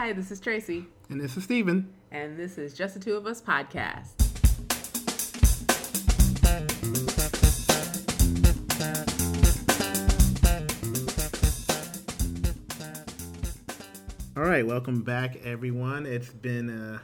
[0.00, 0.86] Hi, this is Tracey.
[1.10, 1.92] And this is Stephen.
[2.10, 4.14] And this is Just the Two of Us podcast.
[14.38, 16.06] All right, welcome back, everyone.
[16.06, 17.00] It's been uh,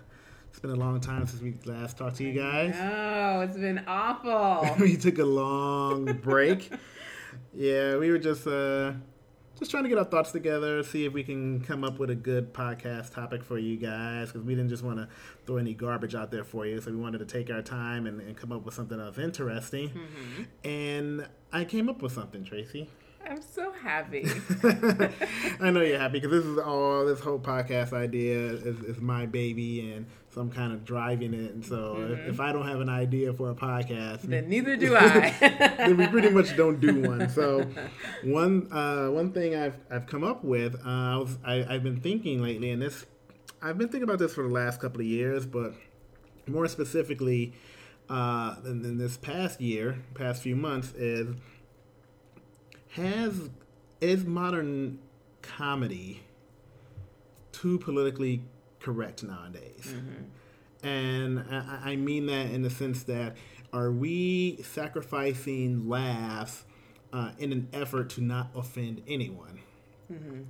[0.49, 2.75] it's been a long time since we last talked to you guys.
[2.81, 4.75] Oh, it's been awful.
[4.83, 6.73] we took a long break.
[7.53, 8.93] yeah, we were just uh,
[9.59, 12.15] just trying to get our thoughts together, see if we can come up with a
[12.15, 15.09] good podcast topic for you guys, because we didn't just want to
[15.47, 16.81] throw any garbage out there for you.
[16.81, 19.19] So we wanted to take our time and, and come up with something that was
[19.19, 19.89] interesting.
[19.91, 20.43] Mm-hmm.
[20.69, 22.91] And I came up with something, Tracey.
[23.29, 24.25] I'm so happy.
[25.61, 29.27] I know you're happy because this is all this whole podcast idea is, is, my
[29.27, 31.53] baby, and so I'm kind of driving it.
[31.53, 32.13] And so mm-hmm.
[32.13, 35.35] if, if, I don't have an idea for a podcast, then neither do I.
[35.41, 37.29] then we pretty much don't do one.
[37.29, 37.67] So
[38.23, 42.01] one uh, one thing I've I've come up with, uh, I was I, I've been
[42.01, 43.07] thinking lately, and this
[43.61, 45.75] I've been thinking about this for the last couple of years, but
[46.47, 47.55] more specifically,
[48.09, 51.35] uh, in, in this past year, past few months is
[52.97, 53.51] has
[54.01, 54.99] is modern
[55.43, 56.23] comedy
[57.53, 58.43] too politically
[58.81, 59.95] correct nowadays?
[59.95, 60.87] Mm-hmm.
[60.87, 63.37] And I, I, mean that in the sense that
[63.73, 66.65] are we sacrificing laughs
[67.13, 69.61] uh, in an effort to not offend anyone?
[70.13, 70.43] Mm-hmm.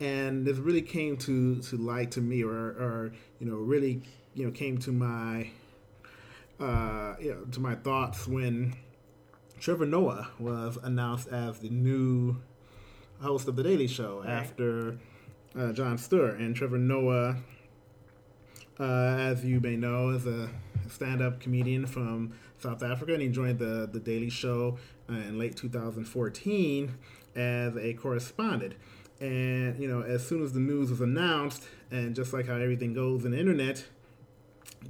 [0.00, 4.02] And this really came to, to light to me, or, or you know, really
[4.34, 5.50] you know came to my
[6.60, 8.74] uh, you know, to my thoughts when
[9.64, 12.36] Trevor Noah was announced as the new
[13.22, 14.28] host of The Daily Show right.
[14.28, 14.98] after
[15.58, 16.38] uh, Jon Stewart.
[16.38, 17.36] And Trevor Noah,
[18.78, 20.50] uh, as you may know, is a
[20.90, 24.76] stand up comedian from South Africa, and he joined the, the Daily Show
[25.08, 26.94] uh, in late 2014
[27.34, 28.74] as a correspondent.
[29.18, 32.92] And, you know, as soon as the news was announced, and just like how everything
[32.92, 33.82] goes in the internet,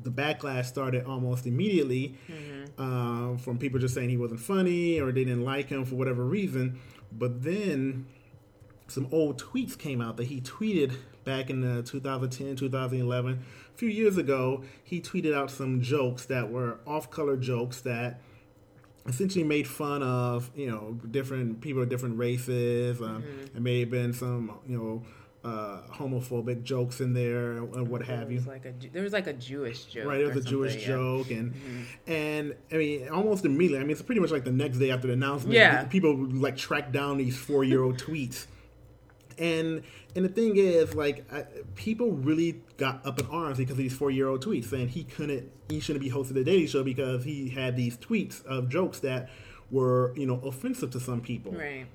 [0.02, 3.34] the backlash started almost immediately mm-hmm.
[3.34, 6.24] uh, from people just saying he wasn't funny or they didn't like him for whatever
[6.24, 6.80] reason.
[7.12, 8.06] But then
[8.88, 13.32] some old tweets came out that he tweeted back in the 2010, 2011,
[13.72, 14.62] a few years ago.
[14.82, 18.20] He tweeted out some jokes that were off-color jokes that
[19.06, 23.00] essentially made fun of you know different people of different races.
[23.00, 23.56] Um, mm-hmm.
[23.56, 25.02] It may have been some you know
[25.44, 28.40] uh, homophobic jokes in there and what have you.
[28.40, 30.06] Like a, there was like a Jewish joke.
[30.06, 30.86] Right, there was a Jewish yeah.
[30.86, 32.10] joke, and mm-hmm.
[32.10, 33.78] and I mean, almost immediately.
[33.78, 35.54] I mean, it's pretty much like the next day after the announcement.
[35.54, 38.46] Yeah, people like track down these four year old tweets,
[39.38, 39.82] and
[40.16, 41.44] and the thing is, like, I,
[41.74, 45.04] people really got up in arms because of these four year old tweets, saying he
[45.04, 49.00] couldn't, he shouldn't be hosting the Daily Show because he had these tweets of jokes
[49.00, 49.28] that
[49.70, 51.52] were, you know, offensive to some people.
[51.52, 51.86] Right.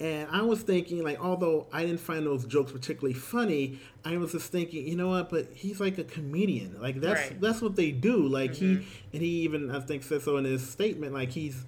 [0.00, 4.30] And I was thinking, like, although I didn't find those jokes particularly funny, I was
[4.30, 5.28] just thinking, you know what?
[5.28, 6.80] But he's like a comedian.
[6.80, 7.40] Like that's right.
[7.40, 8.28] that's what they do.
[8.28, 8.82] Like mm-hmm.
[8.82, 11.14] he and he even I think said so in his statement.
[11.14, 11.64] Like he's,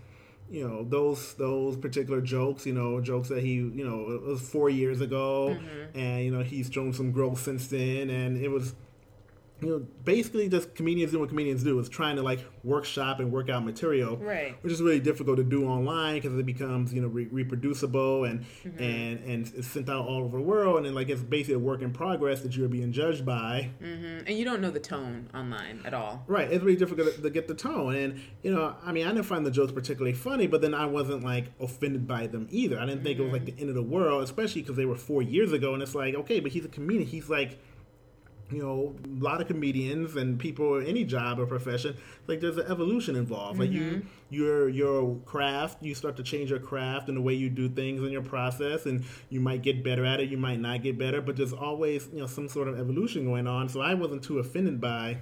[0.48, 2.66] you know, those those particular jokes.
[2.66, 5.98] You know, jokes that he you know it was four years ago, mm-hmm.
[5.98, 8.74] and you know he's shown some growth since then, and it was
[9.62, 13.30] you know, basically just comedians doing what comedians do is trying to like workshop and
[13.32, 14.56] work out material, right?
[14.62, 18.40] Which is really difficult to do online because it becomes you know re- reproducible and
[18.64, 18.82] mm-hmm.
[18.82, 21.58] and and it's sent out all over the world, and then like it's basically a
[21.58, 24.26] work in progress that you're being judged by, mm-hmm.
[24.26, 26.24] and you don't know the tone online at all.
[26.26, 29.12] Right, it's really difficult to, to get the tone, and you know, I mean, I
[29.12, 32.78] didn't find the jokes particularly funny, but then I wasn't like offended by them either.
[32.78, 33.04] I didn't mm-hmm.
[33.04, 33.56] think it was like mm-hmm.
[33.56, 36.14] the end of the world, especially because they were four years ago, and it's like
[36.14, 37.58] okay, but he's a comedian, he's like
[38.50, 41.96] you know, a lot of comedians and people in any job or profession,
[42.26, 43.58] like there's an evolution involved.
[43.58, 43.60] Mm-hmm.
[43.60, 44.08] Like you, mm-hmm.
[44.30, 48.02] your your craft, you start to change your craft and the way you do things
[48.02, 51.20] in your process, and you might get better at it, you might not get better,
[51.20, 53.68] but there's always you know some sort of evolution going on.
[53.68, 55.18] So I wasn't too offended by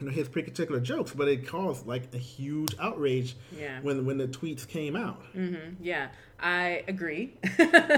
[0.00, 3.80] you know his particular jokes, but it caused like a huge outrage yeah.
[3.82, 5.22] when when the tweets came out.
[5.34, 5.82] Mm-hmm.
[5.82, 6.08] Yeah,
[6.40, 7.34] I agree,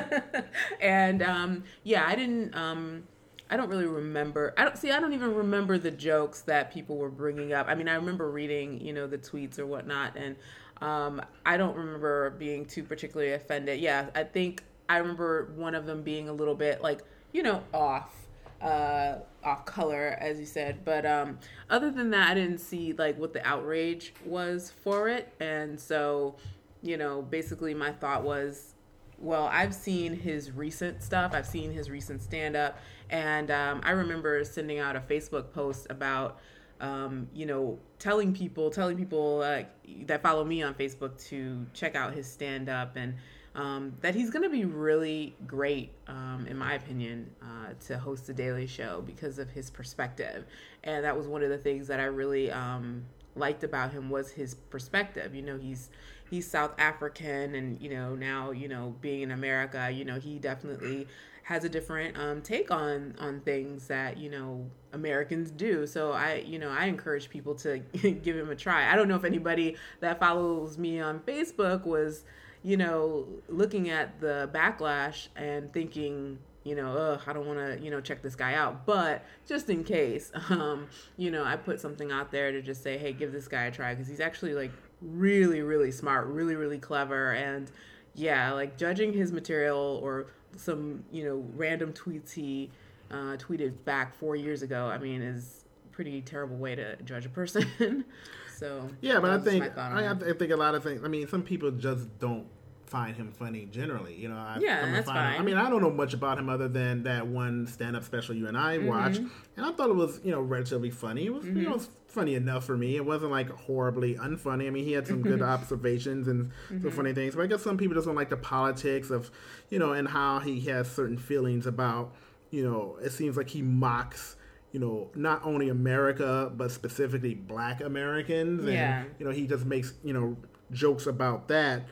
[0.80, 2.54] and um, yeah, I didn't.
[2.54, 3.04] Um,
[3.50, 4.54] I don't really remember.
[4.56, 4.92] I don't see.
[4.92, 7.66] I don't even remember the jokes that people were bringing up.
[7.68, 10.36] I mean, I remember reading, you know, the tweets or whatnot, and
[10.80, 13.80] um, I don't remember being too particularly offended.
[13.80, 17.00] Yeah, I think I remember one of them being a little bit like,
[17.32, 18.14] you know, off,
[18.62, 20.84] uh, off color, as you said.
[20.84, 21.38] But um,
[21.68, 26.36] other than that, I didn't see like what the outrage was for it, and so,
[26.82, 28.74] you know, basically my thought was,
[29.18, 31.32] well, I've seen his recent stuff.
[31.34, 32.78] I've seen his recent stand up
[33.10, 36.38] and um, I remember sending out a Facebook post about,
[36.80, 39.62] um, you know, telling people, telling people uh,
[40.06, 43.14] that follow me on Facebook to check out his stand up and
[43.56, 48.28] um, that he's going to be really great, um, in my opinion, uh, to host
[48.28, 50.44] the Daily Show because of his perspective.
[50.84, 53.04] And that was one of the things that I really um,
[53.34, 55.34] liked about him was his perspective.
[55.34, 55.90] You know, he's
[56.30, 60.38] he's South African, and you know now you know being in America, you know he
[60.38, 61.08] definitely
[61.50, 65.84] has a different um, take on on things that you know Americans do.
[65.84, 67.78] So I, you know, I encourage people to
[68.22, 68.90] give him a try.
[68.90, 72.22] I don't know if anybody that follows me on Facebook was,
[72.62, 77.84] you know, looking at the backlash and thinking, you know, ugh, I don't want to,
[77.84, 78.86] you know, check this guy out.
[78.86, 80.86] But just in case, um,
[81.16, 83.72] you know, I put something out there to just say, hey, give this guy a
[83.72, 84.70] try because he's actually like
[85.02, 87.72] really, really smart, really, really clever, and
[88.14, 90.26] yeah, like judging his material or
[90.56, 92.70] some, you know, random tweets he
[93.10, 97.28] uh, tweeted back four years ago, I mean, is pretty terrible way to judge a
[97.28, 98.04] person.
[98.56, 101.02] so yeah, but I think I, I, think a lot of things.
[101.04, 102.46] I mean, some people just don't
[102.90, 104.14] find him funny generally.
[104.14, 105.40] You know, I, yeah, that's fine.
[105.40, 108.48] I mean, I don't know much about him other than that one stand-up special you
[108.48, 108.88] and I mm-hmm.
[108.88, 111.26] watched, and I thought it was you know relatively funny.
[111.26, 111.56] It was mm-hmm.
[111.56, 111.92] you know mm-hmm.
[112.08, 112.96] funny enough for me.
[112.96, 114.66] It wasn't like horribly unfunny.
[114.66, 116.82] I mean, he had some good observations and mm-hmm.
[116.82, 117.36] some funny things.
[117.36, 119.30] But I guess some people just don't like the politics of
[119.70, 122.14] you know and how he has certain feelings about
[122.50, 122.98] you know.
[123.00, 124.36] It seems like he mocks
[124.72, 128.64] you know, not only America, but specifically black Americans.
[128.64, 129.02] And, yeah.
[129.18, 130.36] you know, he just makes, you know,
[130.70, 131.82] jokes about that.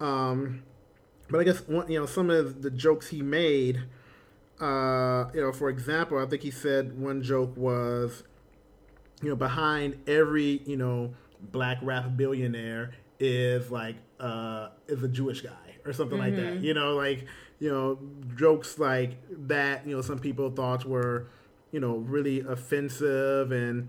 [0.00, 0.62] Um,
[1.28, 3.82] but I guess one, you know some of the jokes he made.
[4.60, 8.22] Uh, you know, for example, I think he said one joke was,
[9.22, 15.42] you know, behind every you know black rap billionaire is like uh, is a Jewish
[15.42, 15.50] guy
[15.84, 16.36] or something mm-hmm.
[16.36, 16.54] like that.
[16.54, 16.64] Mm-hmm.
[16.64, 17.26] You know, like
[17.58, 17.98] you know
[18.36, 19.16] jokes like
[19.48, 19.86] that.
[19.86, 21.26] You know, some people thought were
[21.72, 23.88] you know really offensive and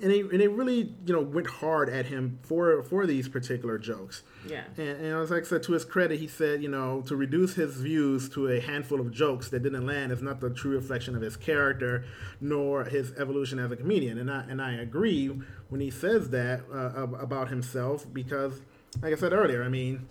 [0.00, 3.78] and it, and it really you know went hard at him for for these particular
[3.78, 4.22] jokes.
[4.48, 4.64] Yeah.
[4.76, 7.76] And, and as I said, to his credit, he said, you know, to reduce his
[7.76, 11.22] views to a handful of jokes that didn't land is not the true reflection of
[11.22, 12.04] his character,
[12.40, 14.18] nor his evolution as a comedian.
[14.18, 15.28] And I and I agree
[15.68, 18.60] when he says that uh, about himself because,
[19.02, 20.08] like I said earlier, I mean,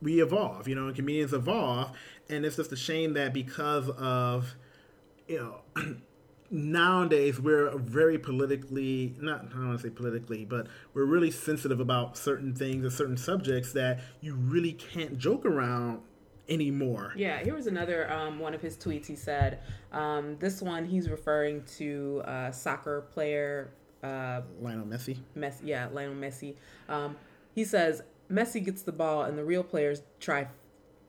[0.00, 1.92] we evolve, you know, and comedians evolve,
[2.28, 4.54] and it's just a shame that because of,
[5.26, 5.38] you
[5.76, 5.96] know.
[6.52, 11.80] nowadays we're very politically not I don't want to say politically, but we're really sensitive
[11.80, 16.00] about certain things and certain subjects that you really can't joke around
[16.48, 17.14] anymore.
[17.16, 19.06] Yeah, here was another um, one of his tweets.
[19.06, 19.60] He said,
[19.92, 23.70] um, "This one he's referring to uh, soccer player
[24.02, 25.18] uh, Lionel Messi.
[25.36, 26.56] Messi, yeah, Lionel Messi.
[26.88, 27.16] Um,
[27.54, 30.48] he says Messi gets the ball and the real players try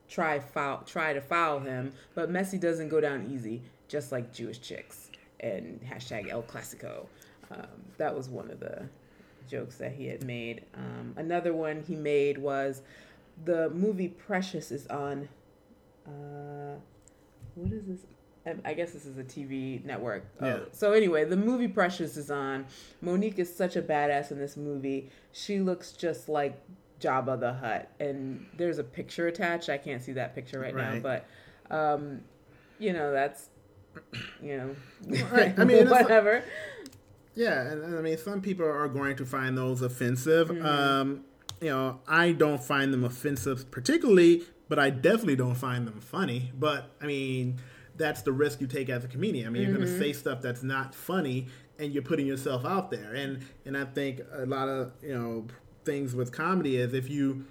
[0.07, 4.61] try foul try to foul him, but Messi doesn't go down easy, just like Jewish
[4.61, 5.02] chicks."
[5.43, 7.05] And hashtag El Clasico.
[7.51, 7.67] Um,
[7.97, 8.87] that was one of the
[9.49, 10.63] jokes that he had made.
[10.75, 12.81] Um, another one he made was
[13.45, 15.27] the movie Precious is on.
[16.07, 16.75] Uh,
[17.55, 17.99] what is this?
[18.65, 20.25] I guess this is a TV network.
[20.41, 20.59] Oh, yeah.
[20.73, 22.65] so anyway, the movie Precious is on.
[23.01, 25.09] Mo'Nique is such a badass in this movie.
[25.31, 26.61] She looks just like
[26.99, 29.69] Jabba the Hutt, and there's a picture attached.
[29.69, 30.95] I can't see that picture right, right.
[30.95, 31.25] now, but
[31.73, 32.21] um,
[32.79, 33.49] you know that's
[34.41, 35.57] you know, right.
[35.57, 36.43] I mean, whatever.
[37.35, 40.49] yeah, and, I mean, some people are going to find those offensive.
[40.49, 40.65] Mm-hmm.
[40.65, 41.23] Um,
[41.61, 46.51] you know, I don't find them offensive particularly, but I definitely don't find them funny.
[46.57, 47.61] But I mean,
[47.95, 49.47] that's the risk you take as a comedian.
[49.47, 49.71] I mean, mm-hmm.
[49.71, 51.47] you're going to say stuff that's not funny,
[51.79, 53.13] and you're putting yourself out there.
[53.13, 55.47] And and I think a lot of you know
[55.85, 57.45] things with comedy is if you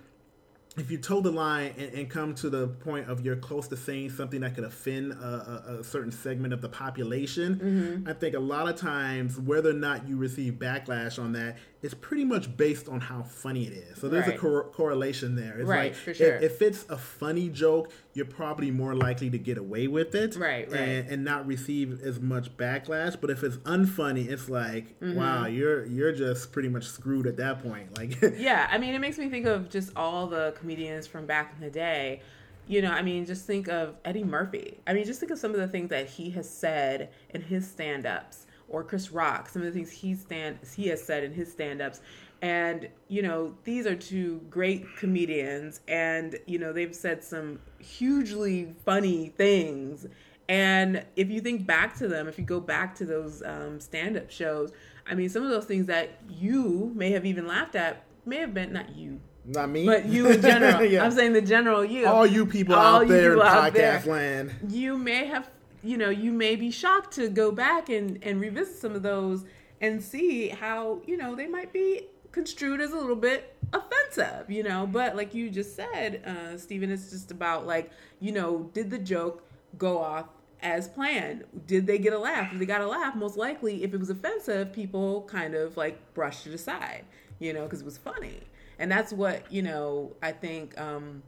[0.79, 3.77] if you toe the line and, and, come to the point of you're close to
[3.77, 8.09] saying something that could offend a, a, a certain segment of the population, mm-hmm.
[8.09, 11.95] I think a lot of times whether or not you receive backlash on that is
[11.95, 13.99] pretty much based on how funny it is.
[13.99, 14.37] So there's right.
[14.37, 15.59] a cor- correlation there.
[15.59, 16.37] It's right, like for sure.
[16.37, 20.37] If, if, it's a funny joke, you're probably more likely to get away with it,
[20.37, 23.19] right, right, and, and not receive as much backlash.
[23.21, 25.15] But if it's unfunny, it's like, mm-hmm.
[25.15, 27.83] wow, you're you're just pretty much screwed at that point.
[28.03, 31.53] Like, yeah, I mean, it makes me think of just all the comedians from back
[31.55, 32.21] in the day.
[32.67, 34.79] You know, I mean, just think of Eddie Murphy.
[34.87, 37.69] I mean, just think of some of the things that he has said in his
[37.69, 41.53] stand-ups or Chris Rock, some of the things he stand he has said in his
[41.53, 42.01] stand-ups.
[42.43, 48.75] And, you know, these are two great comedians and, you know, they've said some hugely
[48.85, 50.07] funny things.
[50.49, 54.31] And if you think back to them, if you go back to those um, stand-up
[54.31, 54.73] shows,
[55.07, 58.55] I mean, some of those things that you may have even laughed at may have
[58.55, 60.85] been not you, not me, but you in general.
[60.91, 61.05] yeah.
[61.05, 62.07] I'm saying the general you.
[62.07, 64.55] All you people all out there in podcast land.
[64.69, 65.51] You may have,
[65.83, 69.45] you know, you may be shocked to go back and and revisit some of those
[69.81, 74.63] and see how you know they might be construed as a little bit offensive, you
[74.63, 74.87] know.
[74.87, 78.99] But like you just said, uh, Stephen, it's just about like, you know, did the
[78.99, 79.47] joke
[79.79, 80.27] go off
[80.63, 81.45] as planned?
[81.67, 82.53] Did they get a laugh?
[82.53, 86.15] If they got a laugh, most likely, if it was offensive, people kind of like
[86.15, 87.05] brushed it aside,
[87.39, 88.41] you know, because it was funny.
[88.79, 90.15] And that's what you know.
[90.23, 91.23] I think um,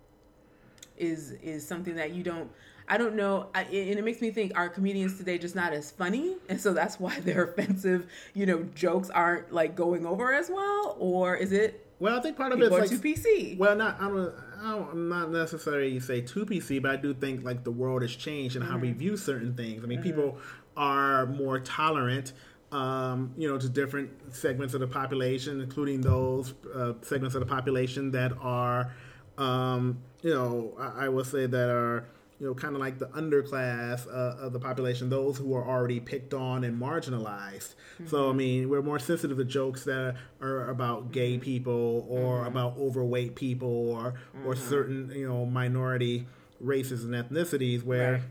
[0.97, 2.51] is is something that you don't.
[2.87, 5.91] I don't know, I, and it makes me think: Are comedians today just not as
[5.91, 10.51] funny, and so that's why their offensive, you know, jokes aren't like going over as
[10.51, 11.84] well, or is it?
[11.99, 13.57] Well, I think part of it's like too PC.
[13.57, 17.45] Well, not I don't, I I'm not necessarily say too PC, but I do think
[17.45, 19.85] like the world has changed and how we view certain things.
[19.85, 20.39] I mean, people
[20.77, 22.33] are more tolerant.
[22.73, 27.47] Um, you know, to different segments of the population, including those uh, segments of the
[27.47, 28.93] population that are,
[29.39, 32.09] um, you know, I, I will say that are,
[32.41, 36.01] you know, kind of like the underclass uh, of the population, those who are already
[36.01, 37.75] picked on and marginalized.
[38.07, 38.31] So, mm-hmm.
[38.31, 41.43] I mean, we're more sensitive to jokes that are about gay mm-hmm.
[41.43, 42.49] people or mm-hmm.
[42.49, 44.15] about overweight people or
[44.45, 46.27] or certain, you know, minority
[46.61, 48.23] races and ethnicities where Right.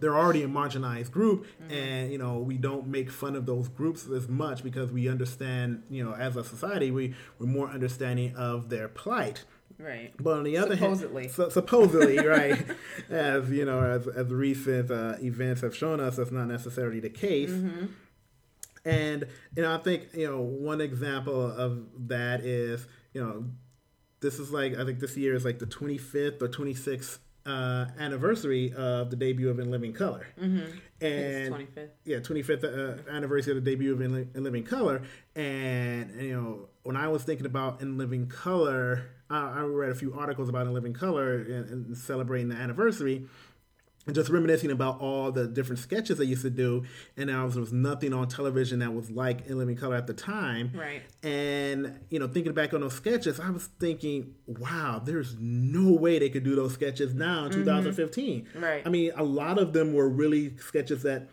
[0.00, 4.08] they're already a marginalized group and you know we don't make fun of those groups
[4.08, 8.68] as much because we understand you know as a society we we're more understanding of
[8.68, 9.44] their plight
[9.82, 10.12] right.
[10.18, 11.22] but on the other Supposedly.
[11.24, 12.64] hand, su- supposedly, right,
[13.10, 17.10] as you know, as as recent uh, events have shown us, that's not necessarily the
[17.10, 17.50] case.
[17.50, 17.86] Mm-hmm.
[18.84, 23.44] And you know, I think you know one example of that is you know,
[24.20, 28.72] this is like I think this year is like the 25th or 26th uh, anniversary
[28.74, 30.70] of the debut of In Living Color, It's
[31.00, 31.88] and 25th.
[32.04, 35.02] yeah, 25th uh, anniversary of the debut of In, Li- In Living Color.
[35.34, 39.90] And, and, you know, when I was thinking about In Living Color, I, I read
[39.90, 43.26] a few articles about In Living Color and, and celebrating the anniversary.
[44.04, 46.82] And just reminiscing about all the different sketches I used to do,
[47.16, 50.12] and now there was nothing on television that was like In Living Color at the
[50.12, 50.72] time.
[50.74, 51.02] Right.
[51.22, 56.18] And you know, thinking back on those sketches, I was thinking, wow, there's no way
[56.18, 57.60] they could do those sketches now in mm-hmm.
[57.60, 58.48] 2015.
[58.56, 58.82] Right.
[58.84, 61.28] I mean, a lot of them were really sketches that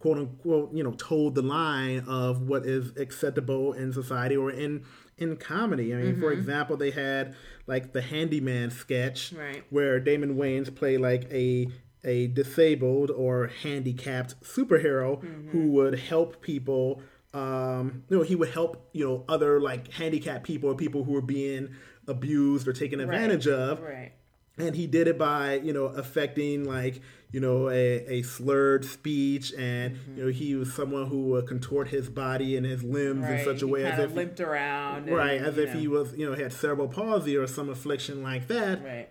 [0.00, 4.84] quote unquote, you know, told the line of what is acceptable in society or in
[5.20, 5.94] in comedy.
[5.94, 6.20] I mean, Mm-hmm.
[6.20, 7.34] for example, they had
[7.66, 9.62] like the handyman sketch Right.
[9.70, 11.68] where Damon Wayans played like a
[12.02, 15.50] a disabled or handicapped superhero Mm-hmm.
[15.50, 20.42] who would help people um you know he would help you know other like handicapped
[20.44, 21.68] people or people who were being
[22.08, 24.12] abused or taken advantage of Right.
[24.62, 27.00] And he did it by you know affecting like
[27.32, 30.16] you know a, a slurred speech and Mm-hmm.
[30.18, 33.38] you know he was someone who would contort his body and his limbs Right.
[33.38, 35.08] in such a way as if limped around.
[35.08, 38.22] and, right as if know, he was you know had cerebral palsy or some affliction
[38.22, 39.08] like that Right.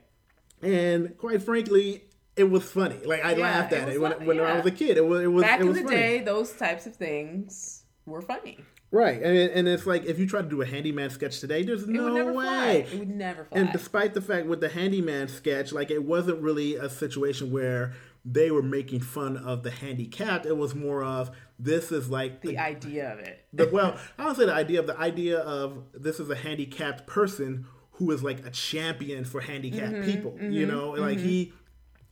[0.61, 2.03] and quite frankly
[2.35, 4.65] it was funny like i Yeah, laughed at was it when, funny, when i was
[4.65, 5.95] a kid it was it was Back it in the funny.
[5.95, 8.57] day, those types of things were funny.
[8.91, 11.83] Right and, and it's like if you try to do a handyman sketch today there's
[11.83, 12.71] It no way fly.
[12.91, 13.59] It would never fly.
[13.59, 17.93] And despite the fact with the handyman sketch, like it wasn't really a situation where
[18.25, 20.45] they were making fun of the handicapped.
[20.45, 23.45] It was more of this is like the idea of it.
[23.53, 27.07] the, well, I don't say the idea of the idea of this is a handicapped
[27.07, 30.37] person who is like a champion for handicapped Mm-hmm, people.
[30.41, 31.53] You know, like he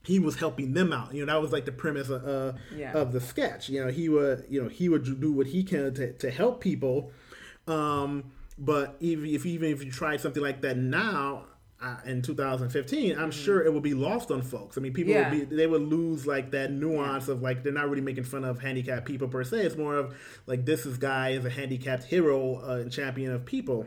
[0.04, 1.13] he was helping them out.
[1.13, 2.94] You know, that was like the premise of, uh, Yeah.
[2.94, 3.68] of the sketch.
[3.70, 6.62] You know, he would you know he would do what he can to, to help
[6.62, 7.12] people.
[7.68, 11.46] Um, but even if even if you tried something like that now.
[11.80, 14.80] Uh, in 2015, I'm sure it would be lost on folks.
[14.80, 15.32] I mean, people Mm-hmm.
[15.34, 15.39] Yeah.
[15.42, 18.44] would be they would lose like that nuance of like they're not really making fun
[18.46, 19.60] of handicapped people per se.
[19.63, 20.16] It's more of
[20.48, 23.86] like this is guy is a handicapped hero uh, and champion of people,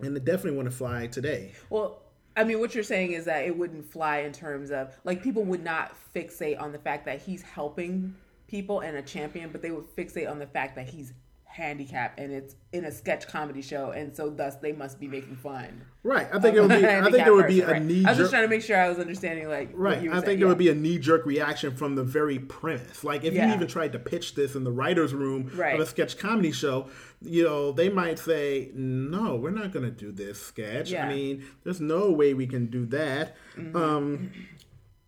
[0.00, 1.52] and it definitely want to fly today.
[1.70, 2.02] Well,
[2.36, 5.44] I mean, what you're saying is that it wouldn't fly in terms of like people
[5.44, 8.14] would not fixate on the fact that he's helping
[8.48, 11.12] people and a champion, but they would fixate on the fact that he's
[11.54, 15.36] handicapped and it's in a sketch comedy show, and so thus they must be making
[15.36, 15.84] fun.
[16.02, 16.26] Right.
[16.32, 16.84] I think it would be.
[16.84, 17.82] I think there would be a Right.
[17.82, 19.98] knee I was just trying to make sure I was understanding like what Right.
[19.98, 20.10] I saying.
[20.12, 20.46] think there Yeah.
[20.48, 23.04] would be a knee jerk reaction from the very premise.
[23.04, 23.46] Like if Yeah.
[23.48, 25.74] you even tried to pitch this in the writers' room Right.
[25.76, 26.88] of a sketch comedy show,
[27.22, 30.90] you know, they might say, "No, we're not going to do this sketch.
[30.90, 31.02] Yeah.
[31.04, 31.10] Mm-hmm.
[31.10, 33.36] I mean, there's no way we can do that."
[33.74, 34.32] Um,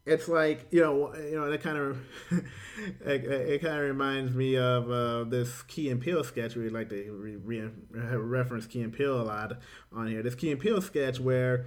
[0.06, 1.98] it's like you know, you know, that kind of
[3.04, 6.54] it, it kind of reminds me of uh, this Key and Peele sketch.
[6.54, 7.70] We like to re- re-
[8.16, 9.58] reference Key and Peele a lot
[9.92, 10.22] on here.
[10.22, 11.66] This Key and Peele sketch where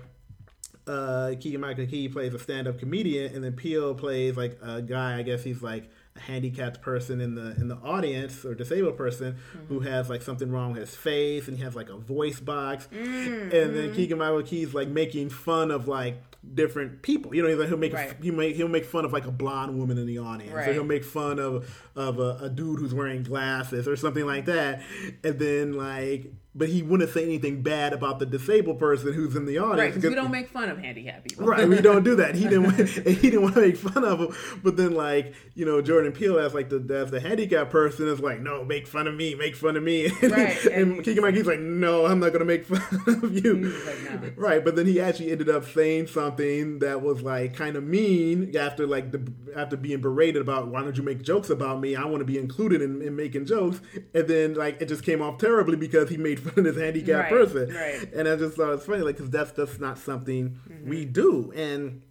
[0.88, 5.19] uh, Keegan Michael Key plays a stand-up comedian, and then Peele plays like a guy.
[5.19, 9.36] I guess he's like a handicapped person in the in the audience or disabled person
[9.67, 12.88] who has like something wrong with his face, and he has like a voice box.
[12.91, 17.34] And then Keegan Michael Key's like making fun of like different people.
[17.36, 18.13] You know, he'll make Right.
[18.22, 20.84] he'll make he'll make fun of like a blonde woman in the audience, or he'll
[20.84, 24.81] make fun of of a, a dude who's wearing glasses or something like that,
[25.24, 29.46] and then like but he wouldn't say anything bad about the disabled person who's in
[29.46, 29.79] the audience.
[29.79, 31.46] Right, because we don't make fun of handicapped people.
[31.46, 32.36] right, we don't do that.
[32.36, 32.72] He didn't.
[32.89, 34.36] he didn't want to make fun of him.
[34.63, 38.20] But then, like you know, Jordan Peele as like the as the handicapped person is
[38.20, 40.12] like, no, make fun of me, make fun of me.
[40.29, 43.56] Right, and, and- Keegan Michael's like, no, I'm not going to make fun of you.
[43.86, 44.32] Like, no.
[44.36, 48.56] Right, but then he actually ended up saying something that was like kind of mean
[48.56, 51.96] after like the after being berated about why don't you make jokes about me?
[51.96, 53.82] I want to be included in, in making jokes,
[54.13, 57.31] and then like it just came off terribly because he made fun of this handicapped
[57.31, 58.13] Right, person, right.
[58.13, 60.89] and I just thought it's funny, like because that's that's not something mm-hmm.
[60.89, 62.01] we do, and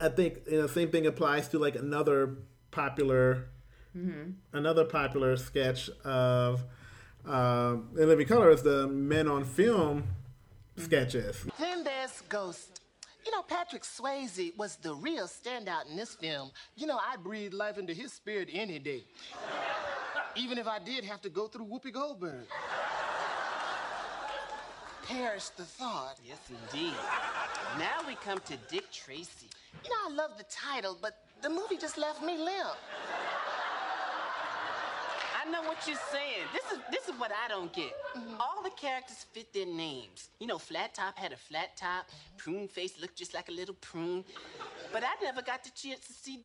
[0.00, 2.36] I think you know same thing applies to like another
[2.70, 3.48] popular
[3.96, 4.30] mm-hmm.
[4.52, 6.64] another popular sketch of
[7.26, 10.82] um in Living Color is the Men on Film mm-hmm.
[10.82, 11.46] sketches.
[11.58, 12.80] Then there's Ghost.
[13.24, 16.50] You know, Patrick Swayze was the real standout in this film.
[16.74, 19.04] You know, I'd breathe life into his spirit any day.
[20.36, 22.46] Even if I did have to go through Whoopi Goldberg.
[25.12, 26.16] Perish the thought.
[26.26, 26.94] Yes, indeed.
[27.78, 29.48] Now we come to Dick Tracy.
[29.84, 32.76] You know, I love the title, but the movie just left me limp.
[35.44, 36.46] I know what you're saying.
[36.54, 37.92] This is this is what I don't get.
[38.16, 38.40] Mm-hmm.
[38.40, 40.30] All the characters fit their names.
[40.40, 42.06] You know, Flat Top had a flat top.
[42.38, 44.24] Prune Face looked just like a little prune.
[44.92, 46.44] But I never got the chance to see.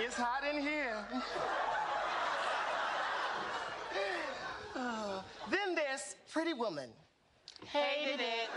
[0.00, 1.04] It's hot in here.
[4.76, 6.90] Oh, then there's Pretty Woman.
[7.66, 8.48] Hated it.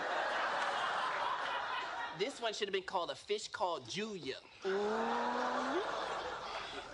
[2.19, 4.35] This one should have been called a fish called Julia.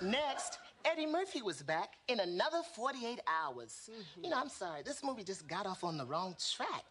[0.01, 3.89] Next, Eddie Murphy was back in another 48 hours.
[3.91, 4.23] Mm-hmm.
[4.23, 6.85] You know, I'm sorry, this movie just got off on the wrong track.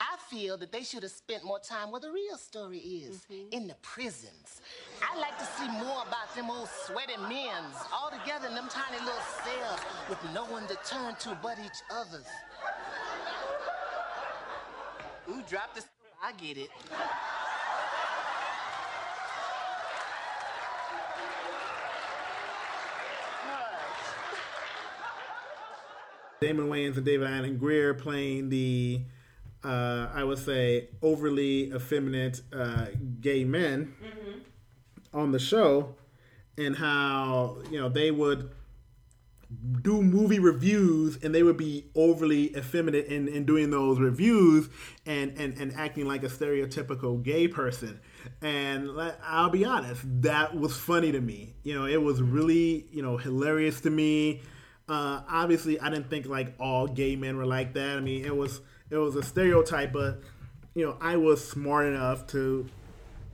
[0.00, 3.52] I feel that they should have spent more time where the real story is mm-hmm.
[3.52, 4.62] in the prisons.
[5.02, 8.98] I'd like to see more about them old sweaty men's all together in them tiny
[9.04, 12.26] little cells with no one to turn to but each other's.
[15.28, 15.86] Ooh, drop this.
[16.22, 16.70] I get it.
[26.40, 29.02] Damon Wayans and David Alan Grier playing the,
[29.64, 32.86] uh, I would say, overly effeminate uh,
[33.20, 33.94] gay men
[35.12, 35.94] on the show,
[36.56, 38.50] and how you know they would
[39.82, 44.68] do movie reviews and they would be overly effeminate in, in doing those reviews
[45.06, 48.00] and, and, and acting like a stereotypical gay person.
[48.42, 48.90] And
[49.24, 51.54] I'll be honest, that was funny to me.
[51.64, 54.42] You know, it was really, you know, hilarious to me.
[54.88, 57.96] Uh, obviously, I didn't think like all gay men were like that.
[57.96, 60.20] I mean, it was it was a stereotype, but
[60.74, 62.66] you know, I was smart enough to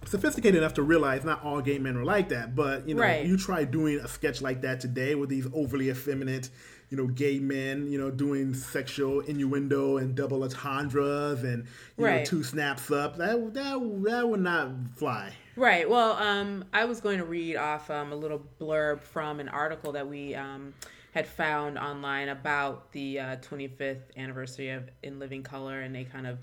[0.07, 2.55] sophisticated enough to realize not all gay men are like that.
[2.55, 3.27] But you know, Right.
[3.27, 6.49] you try doing a sketch like that today with these overly effeminate,
[6.91, 11.65] you know, gay men, you know, doing sexual innuendo and double entendres and
[11.99, 13.17] you know, two snaps up.
[13.17, 15.33] That that that would not fly.
[15.57, 15.89] Right.
[15.89, 19.93] Well, um, I was going to read off um, a little blurb from an article
[19.93, 20.75] that we um,
[21.17, 26.27] had found online about the uh, 25th anniversary of In Living Color, and they kind
[26.27, 26.39] of,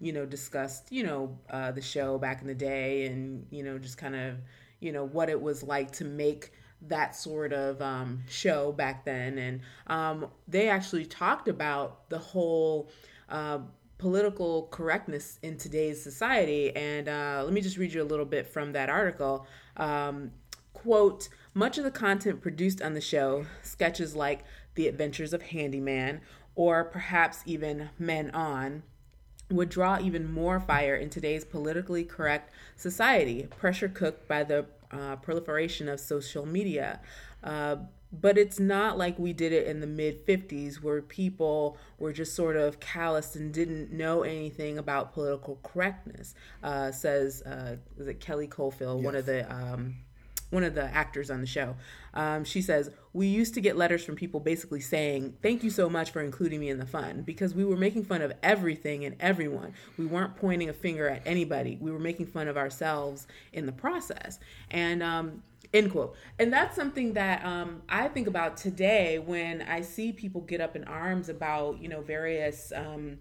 [0.00, 3.78] you know, discussed, you know, uh, the show back in the day, and you know,
[3.78, 4.34] just kind of,
[4.80, 6.52] you know, what it was like to make
[6.88, 12.90] that sort of um, show back then, and um, they actually talked about the whole.
[13.28, 13.60] Uh,
[13.98, 16.70] political correctness in today's society.
[16.76, 19.46] And uh, let me just read you a little bit from that article.
[19.78, 20.32] Um,
[20.74, 26.20] quote Much of the content produced on the show, sketches like The Adventures of Handyman,
[26.54, 28.82] or perhaps even Men On,
[29.50, 35.16] would draw even more fire in today's politically correct society, pressure cooked by the uh,
[35.16, 37.00] proliferation of social media.
[37.42, 37.76] Uh,
[38.12, 42.34] but it's not like we did it in the mid 50s where people were just
[42.34, 48.20] sort of calloused and didn't know anything about political correctness, uh, says uh, is it
[48.20, 49.94] Kelly Coffield, one of the um,
[50.50, 51.76] one of the actors on the show.
[52.14, 55.88] Um, she says, We used to get letters from people basically saying, Thank you so
[55.88, 59.16] much for including me in the fun because we were making fun of everything and
[59.20, 59.74] everyone.
[59.98, 61.78] We weren't pointing a finger at anybody.
[61.80, 64.38] We were making fun of ourselves in the process.
[64.70, 65.42] And, um,
[65.74, 66.14] end quote.
[66.38, 70.76] And that's something that um, I think about today when I see people get up
[70.76, 72.72] in arms about, you know, various.
[72.74, 73.18] Um,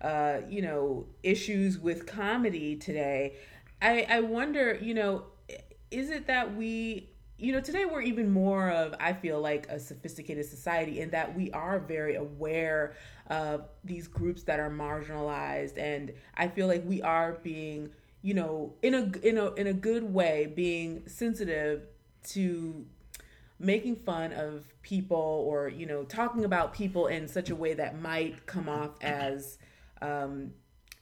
[0.00, 3.34] uh, you know, issues with comedy today.
[3.82, 5.24] I, I wonder, you know,
[5.90, 9.78] is it that we you know today we're even more of i feel like a
[9.78, 12.94] sophisticated society in that we are very aware
[13.28, 15.78] of these groups that are marginalized.
[15.78, 17.90] And i feel like we are being
[18.22, 21.82] you know, in a in a in a good way, being sensitive
[22.28, 22.84] to
[23.60, 28.00] making fun of people or you know talking about people in such a way that
[28.00, 29.58] might come off as
[30.02, 30.52] um,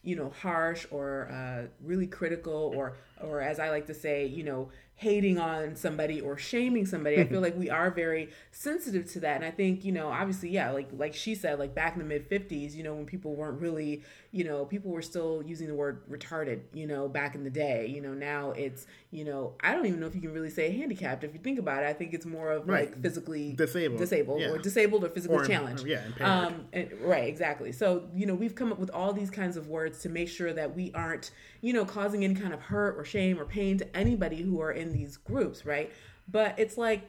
[0.07, 4.43] you know harsh or uh, really critical or or as I like to say you
[4.43, 7.19] know hating on somebody or shaming somebody.
[7.19, 9.35] I feel like we are very sensitive to that.
[9.35, 12.05] And I think, you know, obviously, yeah, like like she said, like back in the
[12.05, 15.75] mid fifties, you know, when people weren't really, you know, people were still using the
[15.75, 17.85] word retarded, you know, back in the day.
[17.87, 20.69] You know, now it's, you know, I don't even know if you can really say
[20.77, 21.85] handicapped if you think about it.
[21.85, 22.89] I think it's more of Right.
[22.89, 23.99] like physically Disabled.
[23.99, 24.49] disabled Yeah.
[24.51, 25.85] or disabled or physically Or- challenged.
[25.87, 26.29] yeah, impaired.
[26.29, 27.71] Um, and- right, exactly.
[27.71, 30.51] So, you know, we've come up with all these kinds of words to make sure
[30.51, 33.95] that we aren't, you know, causing any kind of hurt or shame or pain to
[33.97, 35.89] anybody who are in these groups, right?
[36.29, 37.03] But it's like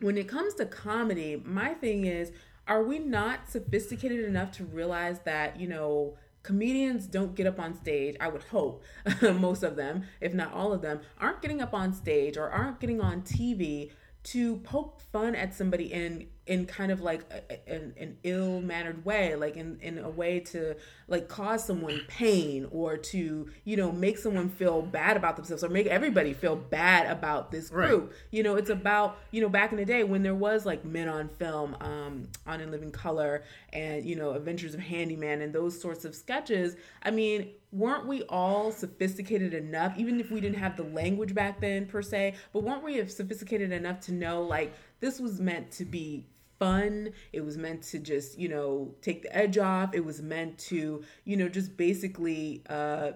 [0.00, 2.32] when it comes to comedy, my thing is,
[2.68, 7.74] are we not sophisticated enough to realize that, you know, comedians don't get up on
[7.74, 8.82] stage, I would hope
[9.22, 12.80] most of them, if not all of them, aren't getting up on stage or aren't
[12.80, 13.90] getting on TV
[14.22, 19.36] to poke fun at somebody in in kind of like a, an, an ill-mannered way
[19.36, 20.74] like in in a way to
[21.06, 25.68] like cause someone pain or to you know make someone feel bad about themselves or
[25.68, 27.88] make everybody feel bad about this Right.
[27.88, 30.84] group you know it's about you know back in the day when there was like
[30.84, 35.52] men on film um on in living color and you know adventures of handyman and
[35.52, 40.58] those sorts of sketches i mean weren't we all sophisticated enough even if we didn't
[40.58, 44.72] have the language back then per se but weren't we sophisticated enough to know like
[45.00, 46.26] this was meant to be
[46.58, 47.10] fun.
[47.32, 49.94] It was meant to just you know take the edge off.
[49.94, 53.12] It was meant to you know just basically uh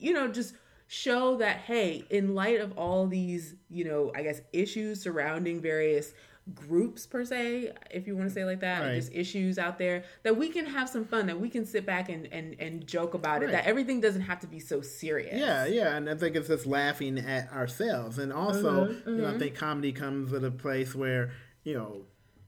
[0.00, 0.54] you know, just
[0.88, 6.12] show that, hey, in light of all these, you know, I guess issues surrounding various
[6.54, 8.94] groups per se, if you want to say like that, Right.
[8.96, 12.08] just issues out there, that we can have some fun, that we can sit back
[12.08, 15.38] and, and, and joke about it, that everything doesn't have to be so serious.
[15.38, 19.34] Yeah, yeah, and I think it's just laughing at ourselves, and also, Mm-hmm, you know,
[19.34, 21.32] I think comedy comes at a place where
[21.64, 22.02] you know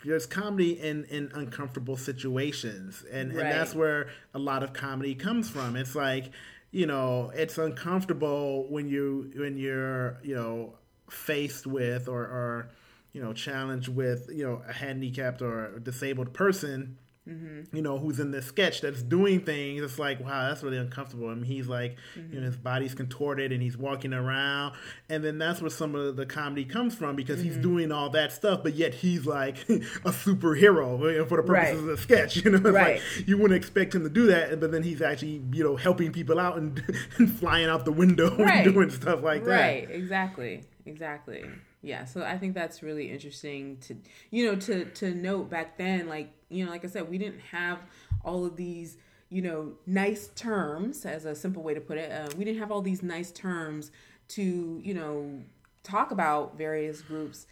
[0.04, 5.48] there's comedy in in uncomfortable situations, and and that's where a lot of comedy comes
[5.48, 5.76] from.
[5.76, 6.30] It's like
[6.70, 10.74] you know, it's uncomfortable when you when you're you know
[11.10, 12.70] faced with or or
[13.12, 17.76] you know challenged with you know a handicapped or a disabled person Mm-hmm.
[17.76, 19.80] you know, who's in this sketch that's doing things.
[19.80, 21.28] It's like, wow, that's really uncomfortable.
[21.28, 24.74] I mean, he's like, you know, his body's contorted and he's walking around.
[25.08, 27.62] And then that's where some of the comedy comes from because he's Mm-hmm.
[27.62, 31.74] doing all that stuff, but yet he's like a superhero you know, for the purposes
[31.74, 31.78] Right.
[31.78, 32.36] of the sketch.
[32.44, 33.00] You know, it's Right.
[33.18, 36.10] like you wouldn't expect him to do that, but then he's actually, you know, helping
[36.10, 36.82] people out and,
[37.18, 38.64] and flying out the window Right.
[38.66, 39.60] and doing stuff like that.
[39.60, 40.64] Right, exactly.
[40.86, 41.44] Exactly.
[41.82, 43.96] Yeah, so I think that's really interesting to
[44.30, 47.40] you know to to note back then like, you know, like I said, we didn't
[47.50, 47.80] have
[48.24, 48.96] all of these,
[49.30, 52.12] you know, nice terms as a simple way to put it.
[52.12, 53.90] Uh, we didn't have all these nice terms
[54.28, 55.42] to, you know,
[55.82, 57.46] talk about various groups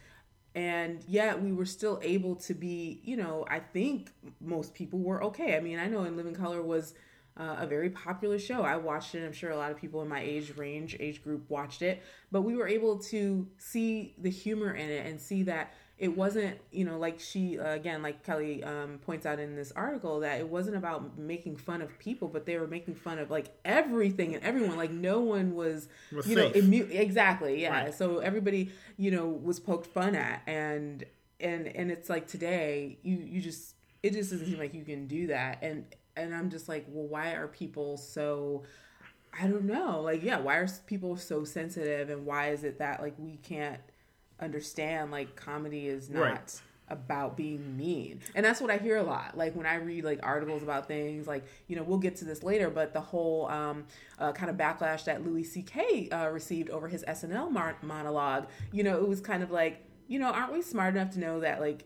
[0.54, 5.22] and yet we were still able to be you know i think most people were
[5.22, 6.94] okay i mean i know in living color was
[7.40, 8.62] uh, a very popular show.
[8.62, 9.24] I watched it.
[9.24, 12.02] I'm sure a lot of people in my age range age group watched it.
[12.30, 16.56] But we were able to see the humor in it and see that it wasn't
[16.70, 20.40] you know like she uh, again like kelly um, points out in this article that
[20.40, 24.34] it wasn't about making fun of people but they were making fun of like everything
[24.34, 24.76] and everyone.
[24.76, 26.64] Like no one was, Was you know safe.
[26.64, 27.84] immu- exactly yeah.
[27.84, 27.94] Right.
[27.94, 30.42] so everybody you know was poked fun at.
[30.46, 31.04] And
[31.38, 35.06] and and it's like today you you just it just doesn't seem like you can
[35.06, 35.58] do that.
[35.62, 35.84] And
[36.20, 38.62] and i'm just like well why are people so
[39.40, 40.00] i don't know.
[40.00, 43.80] Like yeah why are people so sensitive and why is it that like we can't
[44.40, 46.60] understand like comedy is not Right.
[46.88, 48.20] about being mean?
[48.34, 49.36] And that's what i hear a lot.
[49.36, 52.42] Like when i read like articles about things like you know we'll get to this
[52.42, 53.84] later but the whole um,
[54.18, 58.82] uh, kind of backlash that louis ck uh, received over his snl mar- monologue you
[58.82, 61.60] know it was kind of like you know aren't we smart enough to know that
[61.60, 61.84] like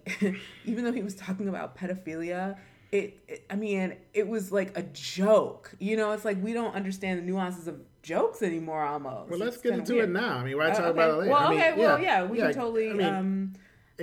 [0.65, 2.57] even though he was talking about pedophilia
[2.95, 6.75] it, it i mean it was like a joke you know it's like we don't
[6.75, 10.11] understand the nuances of jokes anymore almost Well, let's It's get into weird.
[10.11, 10.37] it now.
[10.39, 10.91] I mean, why Uh, talk okay.
[10.91, 11.31] about it later?
[11.33, 13.53] Well, I mean, okay, well, yeah, we yeah, can totally I mean, um,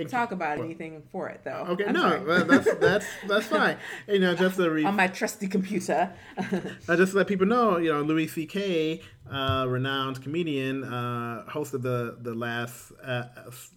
[0.08, 1.66] talk about anything for it, though.
[1.70, 2.42] Okay, I'm no, sorry.
[2.44, 3.76] that's that's that's fine.
[4.08, 6.12] You know, just to re- on my trusty computer.
[6.88, 9.00] I just let people know, you know, Louis C.K.,
[9.30, 13.24] uh, renowned comedian, uh, hosted the the last uh,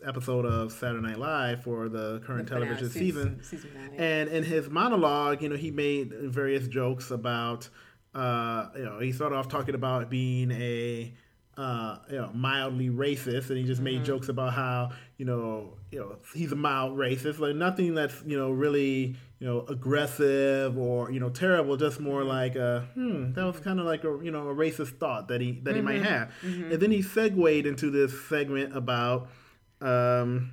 [0.05, 3.69] episode of Saturday Night Live for the current The television season- season.
[3.69, 3.99] season nine.
[3.99, 7.69] And in his monologue, you know, he made various jokes about,
[8.13, 11.13] uh, you know, he started off talking about being a
[11.57, 13.83] uh, you know, mildly racist, and he just Mm-hmm.
[13.99, 18.21] made jokes about how you know, you know, he's a mild racist, like nothing that's
[18.25, 21.77] you know really you know, aggressive or you know, terrible.
[21.77, 24.97] Just more like, uh, hmm, that was kind of like a you know a racist
[24.99, 26.31] thought that he that he might have.
[26.43, 29.29] And then he segued into this segment about.
[29.81, 30.51] Um,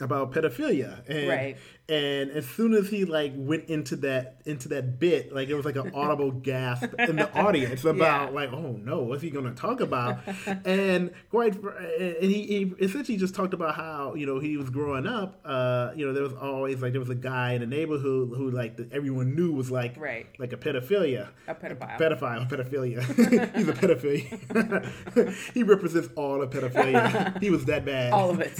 [0.00, 1.56] about pedophilia and Right.
[1.86, 5.66] And as soon as he like went into that into that bit like it was
[5.66, 8.34] like an audible gasp in the audience about Yeah.
[8.34, 10.20] like oh no what's he going to talk about
[10.64, 15.06] and quite and he, he essentially just talked about how you know he was growing
[15.06, 18.30] up uh you know there was always like there was a guy in the neighborhood
[18.34, 20.26] who like that everyone knew was like Right.
[20.38, 21.98] like a pedophilia A pedophile.
[21.98, 23.02] pedophile pedophilia
[23.56, 28.56] he's a pedophile he represents all of pedophilia he was that bad All of it.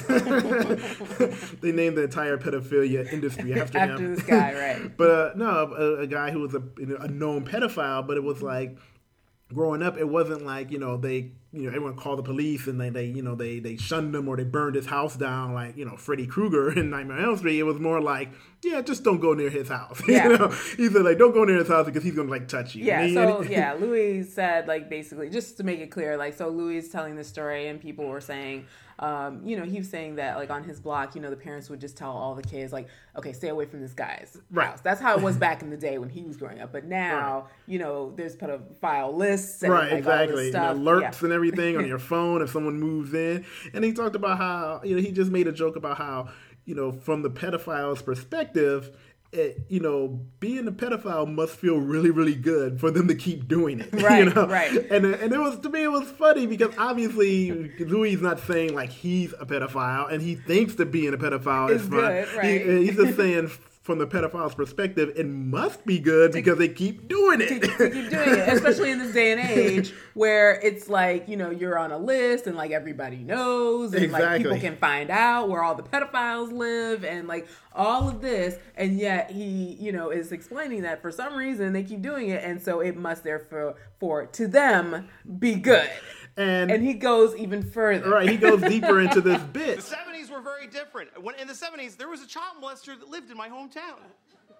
[1.63, 4.15] they named the entire pedophilia industry after, After him.
[4.15, 4.97] this guy, right.
[4.97, 6.63] but uh, no, a, a guy who was a,
[7.01, 8.77] a known pedophile, but it was like
[9.53, 12.81] growing up, it wasn't like you know they you know everyone called the police and
[12.81, 15.77] they they you know they they shunned him or they burned his house down like
[15.77, 17.59] you know Freddy Krueger in Nightmare on Elm Street.
[17.59, 18.31] It was more like
[18.63, 20.01] yeah, just don't go near his house.
[20.09, 20.29] Yeah.
[20.31, 22.75] you know, he said like don't go near his house because he's gonna like touch
[22.75, 22.85] you.
[22.85, 26.35] Yeah, And so and yeah, Louis said like basically just to make it clear, like
[26.35, 28.65] so Louis is telling the story and people were saying,
[29.01, 31.69] um, you know, he was saying that like on his block, you know, the parents
[31.69, 32.89] would just tell all the kids like,
[33.19, 34.69] okay, stay away from this guy's Right.
[34.69, 34.81] house.
[34.81, 36.73] That's how it was back in the day when he was growing up.
[36.73, 40.51] But now, you know, there's pedophile lists and Right, like, all this exactly.
[40.51, 40.77] stuff.
[40.77, 41.25] And alerts Yeah.
[41.25, 43.45] and everything on your phone if someone moves in.
[43.73, 46.29] And he talked about how, you know, he just made a joke about how,
[46.65, 48.97] you know, from the pedophile's perspective,
[49.33, 53.49] it, you know, being a pedophile must feel really, really good for them to keep
[53.49, 53.93] doing it.
[53.93, 54.47] you know?
[54.47, 54.71] right.
[54.91, 58.39] And uh, and it was to me, it was funny because obviously Louis is not
[58.41, 62.01] saying like he's a pedophile and he thinks that being a pedophile is Is fun.
[62.01, 62.63] good, He- right.
[62.63, 63.51] Uh, he's just saying
[63.85, 67.49] from the pedophile's perspective, it must be good because they keep doing it.
[67.49, 71.37] to, to keep doing it, especially in this day and age where it's like you
[71.37, 75.51] know you're on a list and like everybody knows and like people can find out
[75.51, 80.09] where all the pedophiles live and like all of this, and yet he you know
[80.09, 83.75] is explaining that for some reason they keep doing it, and so it must therefore
[84.01, 85.91] for to them be good,
[86.37, 88.11] And, and he goes even further.
[88.11, 89.77] right, he goes deeper into this bit.
[89.77, 91.11] The 70s were very different.
[91.23, 93.99] When, in the 70s, there was a child molester that lived in my hometown.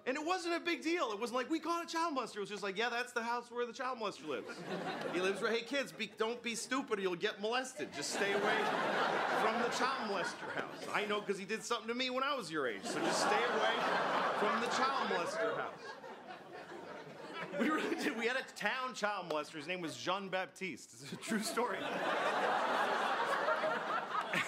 [0.07, 1.11] And it wasn't a big deal.
[1.11, 2.37] It wasn't like, we caught a child molester.
[2.37, 4.47] It was just like, yeah, that's the house where the child molester lives.
[5.13, 7.89] he lives where, hey, kids, be, don't be stupid or you'll get molested.
[7.95, 8.57] Just stay away
[9.41, 10.93] from the child molester house.
[10.93, 12.83] I know because he did something to me when I was your age.
[12.83, 13.73] So just stay away
[14.39, 15.73] from the child molester house.
[17.59, 18.17] We really did.
[18.17, 19.53] We had a town child molester.
[19.53, 20.93] His name was Jean Baptiste.
[21.03, 21.77] It's a true story.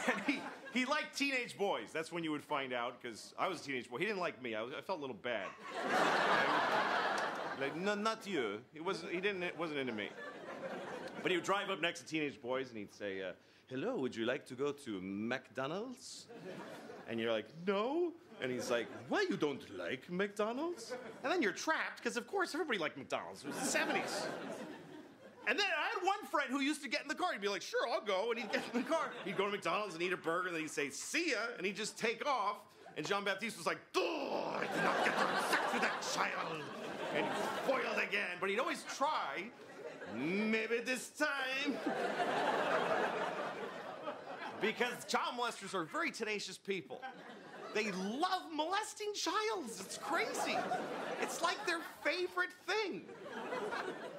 [0.07, 0.41] And he,
[0.73, 1.91] he liked teenage boys.
[1.93, 3.99] That's when you would find out, because I was a teenage boy.
[3.99, 4.53] He didn't like me.
[4.53, 5.47] I, was, I felt a little bad.
[7.59, 8.59] like, no, not you.
[8.73, 9.13] He wasn't.
[9.13, 9.43] He didn't.
[9.43, 10.09] It wasn't into me.
[11.21, 13.31] But he would drive up next to teenage boys, and he'd say, uh,
[13.67, 16.27] "Hello, would you like to go to McDonald's?"
[17.09, 21.51] And you're like, "No." And he's like, "Why you don't like McDonald's?" And then you're
[21.51, 23.43] trapped, because of course everybody liked McDonald's.
[23.43, 24.27] It was the '70s.
[25.47, 27.31] And then I had one friend who used to get in the car.
[27.31, 28.31] He'd be like, sure, I'll go.
[28.31, 29.11] And he'd get in the car.
[29.23, 30.47] He'd go to McDonald's and eat a burger.
[30.47, 31.37] And then he'd say, see ya.
[31.55, 32.57] And he'd just take off.
[32.97, 36.61] And Jean Baptiste was like, oh, I did not get to sex with that child.
[37.15, 37.31] And he
[37.65, 38.35] foiled again.
[38.41, 39.45] But he'd always try.
[40.17, 41.77] Maybe this time.
[44.59, 47.01] because child molesters are very tenacious people.
[47.77, 49.79] They love molesting childs.
[49.79, 50.57] It's crazy.
[51.21, 53.03] It's like their favorite thing.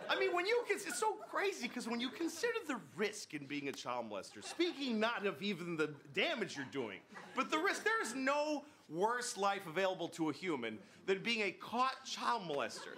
[0.09, 3.67] I mean, when you it's so crazy because when you consider the risk in being
[3.67, 6.99] a child molester, speaking not of even the damage you're doing,
[7.35, 11.51] but the risk, there is no worse life available to a human than being a
[11.51, 12.95] caught child molester.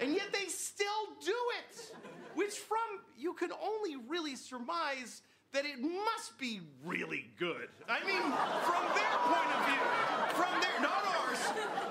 [0.00, 0.86] And yet they still
[1.22, 1.94] do it,
[2.34, 2.78] which from
[3.18, 5.20] you can only really surmise
[5.52, 7.68] that it must be really good.
[7.88, 11.38] I mean, from their point of view, from their, not ours,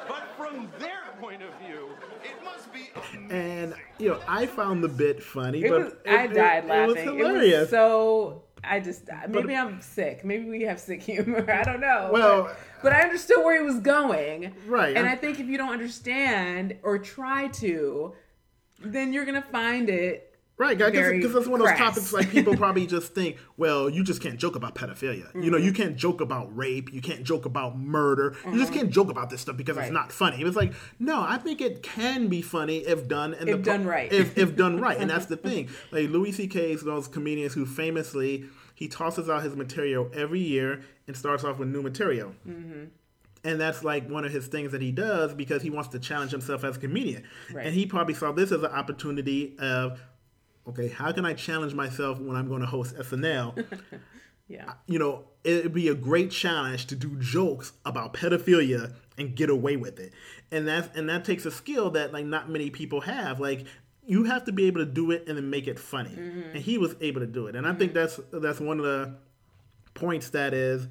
[0.07, 1.89] but from their point of view,
[2.23, 3.31] it must be amazing.
[3.31, 6.87] And you know, I found the bit funny, It but was, I died it, laughing.
[6.95, 7.69] was hilarious.
[7.69, 10.23] so I just maybe I'm sick.
[10.23, 11.45] Maybe we have sick humor.
[11.51, 12.09] I don't know.
[12.13, 14.55] Well- but, but I understood where he was going.
[14.65, 14.95] Right.
[14.95, 18.13] And I think if you don't understand or try to,
[18.81, 20.28] then you're gonna find it.
[20.59, 21.95] Right, because that's one of those crass.
[21.95, 25.33] topics like people probably just think, well, you just can't joke about pedophilia.
[25.33, 25.65] You know, Mm-hmm.
[25.65, 26.93] you can't joke about rape.
[26.93, 28.35] You can't joke about murder.
[28.45, 30.41] You just can't joke about this stuff because it's not funny.
[30.43, 33.85] It's like, no, I think it can be funny if done in If the done
[33.85, 34.11] right.
[34.11, 35.69] If, if done right, and that's the thing.
[35.91, 36.73] Like Louis C.K.
[36.73, 38.43] is one of those comedians who famously
[38.75, 42.33] he tosses out his material every year and starts off with new material.
[43.41, 46.31] And that's like one of his things that he does because he wants to challenge
[46.31, 47.23] himself as a comedian.
[47.53, 47.65] Right.
[47.65, 49.97] And he probably saw this as an opportunity of,
[50.69, 53.65] okay, how can I challenge myself when I'm going to host SNL?
[54.49, 54.73] Yeah.
[54.87, 59.77] you know, it'd be a great challenge to do jokes about pedophilia and get away
[59.77, 60.11] with it.
[60.51, 63.39] And that's and that takes a skill that like not many people have.
[63.39, 63.67] Like
[64.07, 66.09] you have to be able to do it and then make it funny.
[66.09, 66.55] Mm-hmm.
[66.55, 67.55] And he was able to do it.
[67.55, 67.99] And I think mm-hmm.
[67.99, 69.13] that's that's one of the
[69.93, 70.87] points that is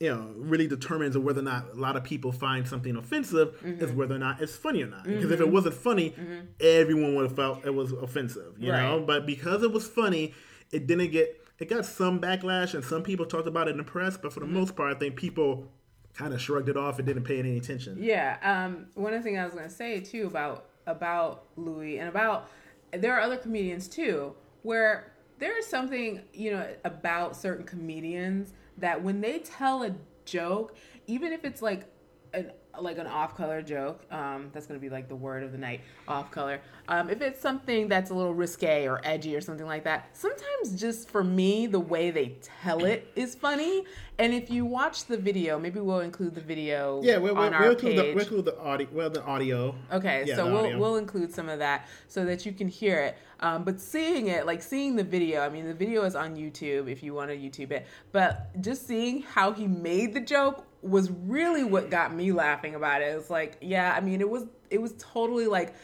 [0.00, 3.82] you know really determines whether or not a lot of people find something offensive mm-hmm.
[3.82, 5.04] is whether or not it's funny or not.
[5.04, 5.52] Because if it mm-hmm.
[5.52, 6.40] wasn't funny mm-hmm.
[6.60, 9.02] everyone would have felt it was offensive you know?
[9.06, 10.34] But because it was funny
[10.70, 13.84] it didn't get it got some backlash and some people talked about it in the
[13.84, 15.70] press but for the most part i think people
[16.16, 17.96] kind of shrugged it off and didn't pay any attention.
[18.00, 18.38] Yeah.
[18.42, 22.08] Um, one of the things I was going to say too about about Louis and
[22.08, 22.48] about
[22.92, 29.02] there are other comedians too where there is something you know about certain comedians that
[29.02, 31.86] when they tell a joke, even if it's like
[32.34, 35.58] an like an off color joke, um, that's gonna be like the word of the
[35.58, 36.60] night, off color.
[36.88, 40.78] Um, if it's something that's a little risque or edgy or something like that, sometimes
[40.80, 43.84] just for me, the way they tell it is funny.
[44.18, 47.70] And if you watch the video, maybe we'll include the video yeah we'll, we'll, we'll
[47.70, 50.78] include, the, we'll include the audio well the audio Okay, Yeah, so we'll audio.
[50.78, 53.18] we'll include some of that so that you can hear it.
[53.40, 56.90] Um, but seeing it, like seeing the video, I mean, the video is on YouTube
[56.90, 57.86] if you want to YouTube it.
[58.12, 63.02] But just seeing how he made the joke was really what got me laughing about
[63.02, 63.06] it.
[63.06, 65.74] It's like, yeah, I mean, it was it was totally like,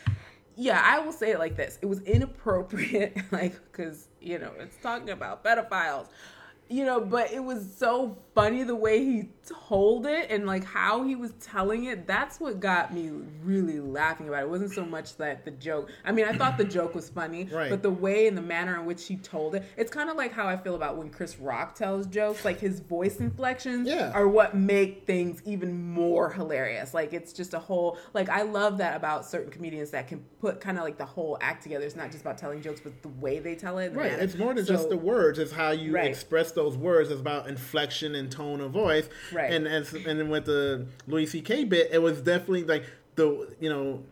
[0.56, 4.76] yeah, I will say it like this: it was inappropriate, like because you know it's
[4.82, 6.08] talking about pedophiles.
[6.68, 11.02] You know, but it was so funny the way he told it and like how
[11.02, 12.06] he was telling it.
[12.06, 13.10] That's what got me
[13.42, 14.44] really laughing about it.
[14.44, 15.90] It wasn't so much that the joke.
[16.04, 17.68] I mean, I thought the joke was funny, Right.
[17.68, 20.32] but the way and the manner in which he told it, it's kind of like
[20.32, 22.44] how I feel about when Chris Rock tells jokes.
[22.44, 24.12] Like his voice inflections Yeah.
[24.14, 26.94] are what make things even more hilarious.
[26.94, 30.60] Like it's just a whole like I love that about certain comedians that can put
[30.60, 31.84] kind of like the whole act together.
[31.84, 33.92] It's not just about telling jokes, but the way they tell it.
[33.94, 34.12] Right.
[34.12, 34.22] manner.
[34.22, 35.38] It's more than just the words.
[35.38, 36.06] It's how you Right.
[36.06, 37.10] express those words.
[37.10, 39.08] It's about inflection and tone of voice.
[39.32, 39.52] Right.
[39.52, 41.64] And as and then with the Louis C.K.
[41.64, 42.84] bit, it was definitely like
[43.16, 44.02] the you know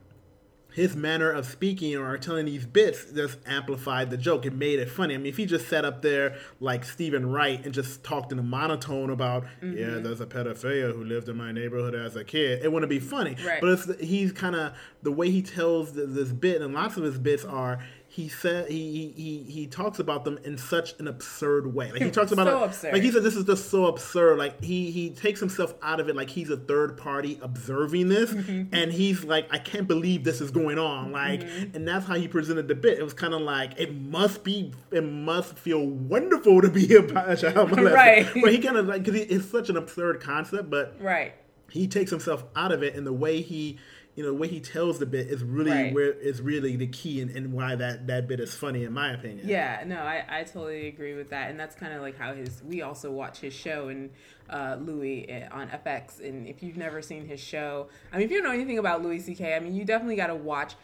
[0.72, 4.46] his manner of speaking or telling these bits just amplified the joke.
[4.46, 5.14] It made it funny.
[5.14, 8.38] I mean, if he just sat up there like Steven Wright and just talked in
[8.38, 9.76] a monotone about, Mm-hmm.
[9.76, 13.00] yeah, there's a pedophilia who lived in my neighborhood as a kid, it wouldn't be
[13.00, 13.34] funny.
[13.44, 13.60] Right.
[13.60, 17.18] But it's he's kind of the way he tells this bit, and lots of his
[17.18, 17.84] bits are.
[18.12, 21.92] He said he, he he talks about them in such an absurd way.
[21.92, 22.92] Like he talks about So it, absurd.
[22.94, 24.36] like he said, this is just so absurd.
[24.36, 28.32] Like he he takes himself out of it, like he's a third party observing this,
[28.32, 28.62] Mm-hmm.
[28.74, 31.12] and he's like, I can't believe this is going on.
[31.12, 31.42] Like,
[31.72, 32.98] and that's how he presented the bit.
[32.98, 37.02] It was kind of like it must be, it must feel wonderful to be a
[37.36, 37.94] child molester.
[37.94, 38.26] Right.
[38.42, 41.32] But he kind of like because it's such an absurd concept, but right.
[41.70, 43.78] he takes himself out of it and the way he
[44.16, 45.94] you know the way he tells the bit is really Right.
[45.94, 49.12] where is really the key and, and why that that bit is funny in my
[49.12, 52.34] opinion Yeah, no, I, I totally agree with that, and that's kind of like how
[52.34, 52.62] his.
[52.62, 54.10] We also watch his show and
[54.48, 58.30] uh, Louie eh, on FX, and if you've never seen his show, I mean, if
[58.32, 60.74] you don't know anything about Louis C.K., I mean, you definitely got to watch.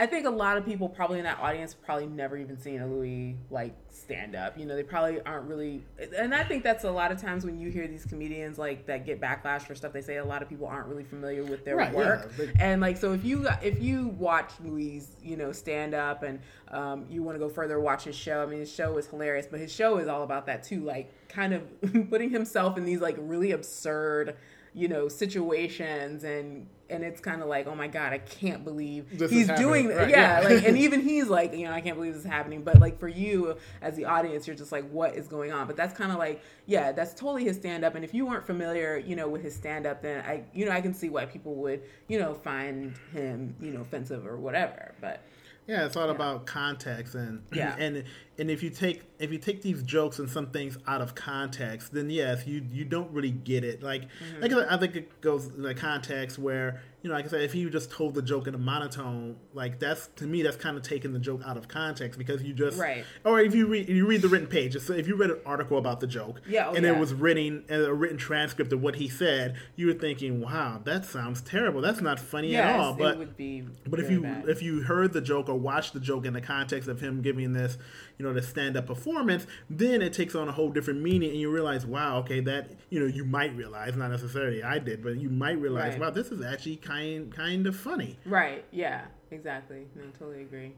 [0.00, 2.86] I think a lot of people probably in that audience probably never even seen a
[2.86, 4.58] Louis like stand up.
[4.58, 5.84] You know, they probably aren't really,
[6.16, 9.06] and I think that's a lot of times when you hear these comedians like that
[9.06, 10.16] get backlash for stuff they say.
[10.16, 13.12] A lot of people aren't really familiar with their Right, yeah, work, and like so
[13.12, 17.40] if you if you watch Louis, you know, stand up and um, you want to
[17.40, 18.42] go further, watch his show.
[18.42, 21.12] I mean, his show is hilarious, but his show is all about that too, like
[21.28, 21.62] kind of
[22.10, 24.36] putting himself in these like really absurd,
[24.74, 26.66] you know, situations and.
[26.90, 30.08] And it's kind of like, oh my god, I can't believe This he's doing, Right,
[30.08, 30.48] yeah, yeah.
[30.48, 32.62] like, and even he's like, you know, I can't believe this is happening.
[32.62, 35.66] But like for you as the audience, you're just like, what is going on?
[35.66, 37.94] But that's kind of like, yeah, that's totally his stand up.
[37.94, 40.72] And if you weren't familiar, you know, with his stand up, then I, you know,
[40.72, 44.94] I can see why people would, you know, find him, you know, offensive or whatever.
[45.00, 45.22] But
[45.68, 47.76] yeah it's all about context and Yeah.
[47.78, 48.02] and
[48.38, 51.92] and if you take if you take these jokes and some things out of context
[51.92, 54.42] then yes you you don't really get it like Mm-hmm.
[54.42, 57.40] like I I think it goes in the context where you know like I said
[57.40, 60.76] if you just told the joke in a monotone like that's to me that's kind
[60.76, 63.04] of taking the joke out of context because you just Right.
[63.24, 65.78] or if you read you read the written page so if you read an article
[65.78, 66.92] about the joke Yeah, oh, and yeah.
[66.92, 70.80] it was written uh, a written transcript of what he said you were thinking wow
[70.84, 73.64] that sounds terrible that's not funny yes, at all but it would be.
[73.86, 74.46] but if you bad.
[74.48, 77.54] if you heard the joke or watched the joke in the context of him giving
[77.54, 77.78] this,
[78.18, 81.38] you know, the stand up performance, then it takes on a whole different meaning, and
[81.38, 85.16] you realize, wow, okay, that you know, you might realize, not necessarily I did, but
[85.18, 86.00] you might realize, Right.
[86.00, 88.18] wow, this is actually kind kind of funny.
[88.26, 89.86] right, yeah, exactly.
[89.94, 90.72] No, totally agree.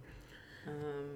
[0.66, 1.09] Um,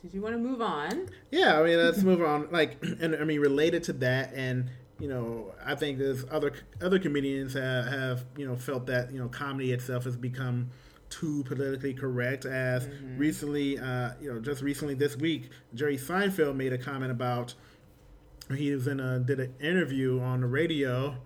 [0.00, 1.08] did you want to move on?
[1.32, 2.48] Yeah, I mean, let's move on.
[2.50, 6.98] Like, and I mean, related to that, and you know, I think there's other other
[6.98, 10.70] comedians have, have you know felt that you know comedy itself has become
[11.10, 12.44] too politically correct.
[12.44, 17.54] As recently, uh, you know, just recently this week, Jerry Seinfeld made a comment about
[18.56, 21.16] he was in a did an interview on the radio.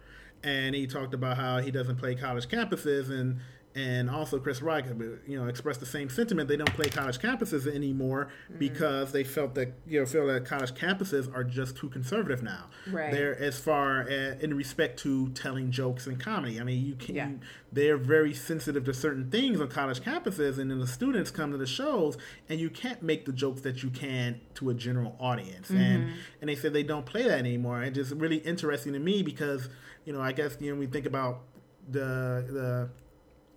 [0.45, 3.39] and he talked about how he doesn't play college campuses and
[3.75, 4.85] and also Chris Rock,
[5.27, 6.49] you know, expressed the same sentiment.
[6.49, 8.59] They don't play college campuses anymore mm-hmm.
[8.59, 12.67] because they felt that you know feel that college campuses are just too conservative now.
[12.91, 13.11] Right.
[13.11, 16.61] They're as far as, in respect to telling jokes and comedy.
[16.61, 17.15] I mean, you can.
[17.15, 17.29] Yeah.
[17.73, 21.59] they're very sensitive to certain things on college campuses, and then the students come to
[21.59, 22.19] the shows,
[22.51, 25.69] and you can't make the jokes that you can to a general audience.
[25.69, 25.81] Mm-hmm.
[25.81, 26.13] And
[26.43, 27.81] and they said they don't play that anymore.
[27.81, 29.71] And just really interesting to me because
[30.05, 31.41] you know I guess you know we think about
[31.89, 32.91] the the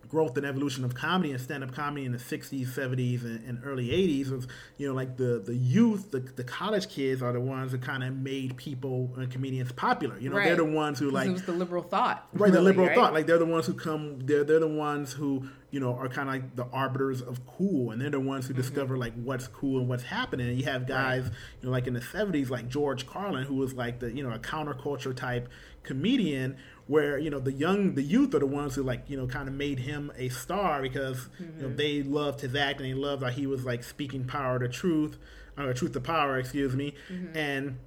[0.07, 3.87] growth and evolution of comedy and stand-up comedy in the 60s 70s and, and, early
[3.87, 4.47] 80s was
[4.77, 8.03] you know like the the youth the, the college kids are the ones that kind
[8.03, 10.45] of made people and comedians popular you know right.
[10.45, 12.95] they're the ones who like it was the liberal thought right really, the liberal right?
[12.95, 16.07] thought like they're the ones who come they're, they're the ones who you know are
[16.07, 18.61] kind of like the arbiters of cool and they're the ones who mm-hmm.
[18.61, 21.31] discover like what's cool and what's happening and you have guys right.
[21.61, 24.33] you know like in the 70s like george carlin who was like the you know
[24.33, 25.49] a counterculture type
[25.83, 29.25] comedian where you know the young the youth are the ones who like you know
[29.25, 31.43] kind of made him a star because mm-hmm.
[31.43, 31.77] you know mm-hmm.
[31.77, 35.17] they loved his act and they loved how he was like speaking power to truth
[35.57, 37.35] or truth to power excuse me mm-hmm.
[37.35, 37.77] and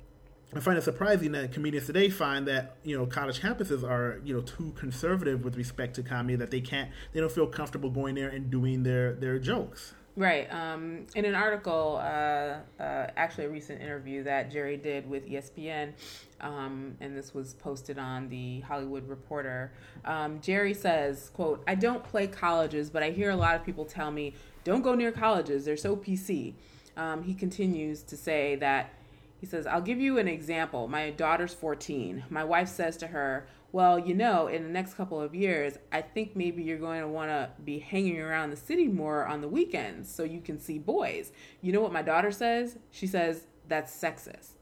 [0.54, 4.34] I find it surprising that comedians today find that you know college campuses are you
[4.34, 8.14] know too conservative with respect to comedy that they can't they don't feel comfortable going
[8.14, 9.94] there and doing their their jokes.
[10.16, 10.52] Right.
[10.52, 15.92] Um, in an article, uh, uh, actually a recent interview that Jerry did with ESPN,
[16.40, 19.72] um, and this was posted on the Hollywood Reporter.
[20.04, 23.84] Um, Jerry says, "quote I don't play colleges, but I hear a lot of people
[23.84, 24.34] tell me
[24.64, 26.54] don't go near colleges; they're so PC."
[26.96, 28.94] Um, he continues to say that
[29.40, 30.88] he says, "I'll give you an example.
[30.88, 32.24] My daughter's 14.
[32.30, 36.00] My wife says to her." Well, you know, in the next couple of years, I
[36.00, 39.48] think maybe you're going to want to be hanging around the city more on the
[39.48, 41.32] weekends so you can see boys.
[41.60, 42.78] You know what my daughter says?
[42.90, 44.52] She says, that's sexist.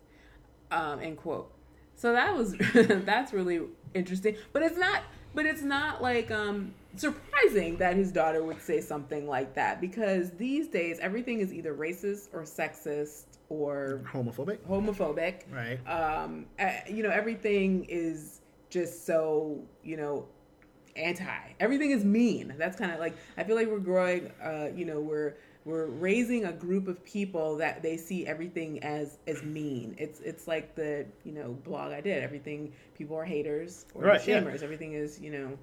[0.70, 1.56] Um, end quote.
[1.97, 3.63] So that was that's really
[3.95, 4.37] interesting.
[4.53, 5.03] But it's not
[5.35, 10.31] but it's not like um surprising that his daughter would say something like that because
[10.33, 14.59] these days everything is either racist or sexist or homophobic.
[14.61, 15.43] Homophobic.
[15.51, 15.79] Right.
[15.87, 16.47] Um
[16.89, 20.27] you know everything is just so, you know,
[20.97, 21.55] anti.
[21.61, 22.55] Everything is mean.
[22.59, 25.35] That's kind of like I feel like we're growing uh you know, we're
[25.67, 29.97] we're raising a group of people that they see everything as as mean.
[29.99, 32.23] It's it's like the you know blog I did.
[32.23, 34.59] Everything people are haters or right, shamers.
[34.59, 34.64] Yeah.
[34.64, 35.59] Everything is you know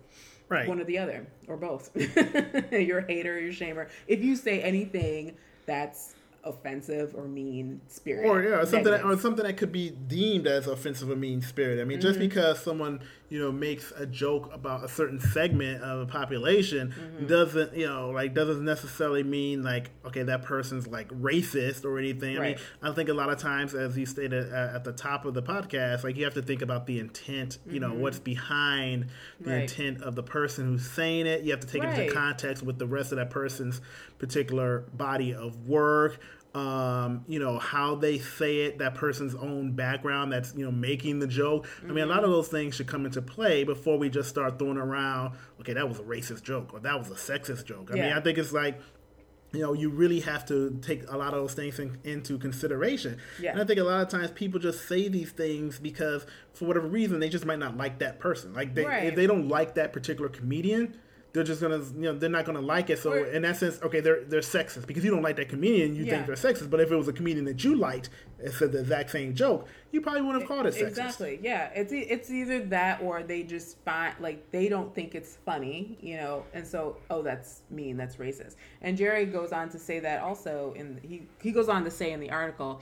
[0.49, 0.67] right.
[0.67, 1.89] one or the other or both.
[1.95, 3.87] you're a hater, you're a shamer.
[4.05, 8.27] If you say anything that's offensive or mean spirit.
[8.27, 11.41] Or yeah, or something that, or something that could be deemed as offensive or mean
[11.41, 11.79] spirit.
[11.79, 12.07] I mean, mm-hmm.
[12.07, 12.99] just because someone
[13.29, 17.27] you know makes a joke about a certain segment of a population mm-hmm.
[17.27, 22.37] doesn't you know like doesn't necessarily mean like okay that person's like racist or anything.
[22.37, 22.57] Right.
[22.81, 25.25] I mean, I think a lot of times, as you stated at, at, the top
[25.25, 27.57] of the podcast, like you have to think about the intent.
[27.65, 27.89] You mm-hmm.
[27.89, 29.07] know, what's behind
[29.39, 29.61] the right.
[29.61, 31.43] intent of the person who's saying it.
[31.43, 31.97] You have to take right.
[31.97, 33.81] it into context with the rest of that person's
[34.19, 36.19] particular body of work
[36.53, 41.19] um, you know, how they say it, that person's own background that's, you know, making
[41.19, 41.65] the joke.
[41.65, 41.89] Mm-hmm.
[41.89, 44.59] I mean, a lot of those things should come into play before we just start
[44.59, 47.89] throwing around, okay, that was a racist joke or that was a sexist joke.
[47.91, 48.03] I yeah.
[48.03, 48.79] mean, I think it's like,
[49.51, 53.17] you know, you really have to take a lot of those things in, into consideration.
[53.39, 53.51] Yeah.
[53.51, 56.87] And I think a lot of times people just say these things because, for whatever
[56.87, 58.53] reason, they just might not like that person.
[58.53, 59.03] Like, they, right.
[59.05, 60.97] if they don't like that particular comedian,
[61.33, 62.99] they're just gonna you know they're not gonna like it.
[62.99, 65.95] So or, in that sense, okay, they're they're sexist because you don't like that comedian,
[65.95, 66.13] you yeah.
[66.13, 66.69] think they're sexist.
[66.69, 69.67] But if it was a comedian that you liked and said the exact same joke,
[69.91, 70.87] you probably wouldn't have called it sexist.
[70.89, 71.39] Exactly.
[71.41, 71.71] Yeah.
[71.73, 76.17] It's it's either that or they just find like they don't think it's funny, you
[76.17, 78.55] know, and so oh that's mean, that's racist.
[78.83, 82.11] And Jerry goes on to say that also in he he goes on to say
[82.11, 82.79] in the article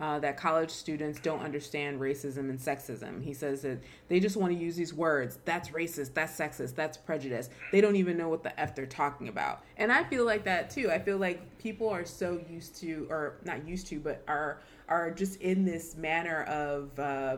[0.00, 3.22] uh, that college students don't understand racism and sexism.
[3.22, 5.38] He says that they just want to use these words.
[5.44, 6.14] That's racist.
[6.14, 6.74] That's sexist.
[6.74, 7.50] That's prejudice.
[7.70, 9.62] They don't even know what the f they're talking about.
[9.76, 10.90] And I feel like that too.
[10.90, 15.10] I feel like people are so used to, or not used to, but are are
[15.10, 16.98] just in this manner of.
[16.98, 17.36] Uh,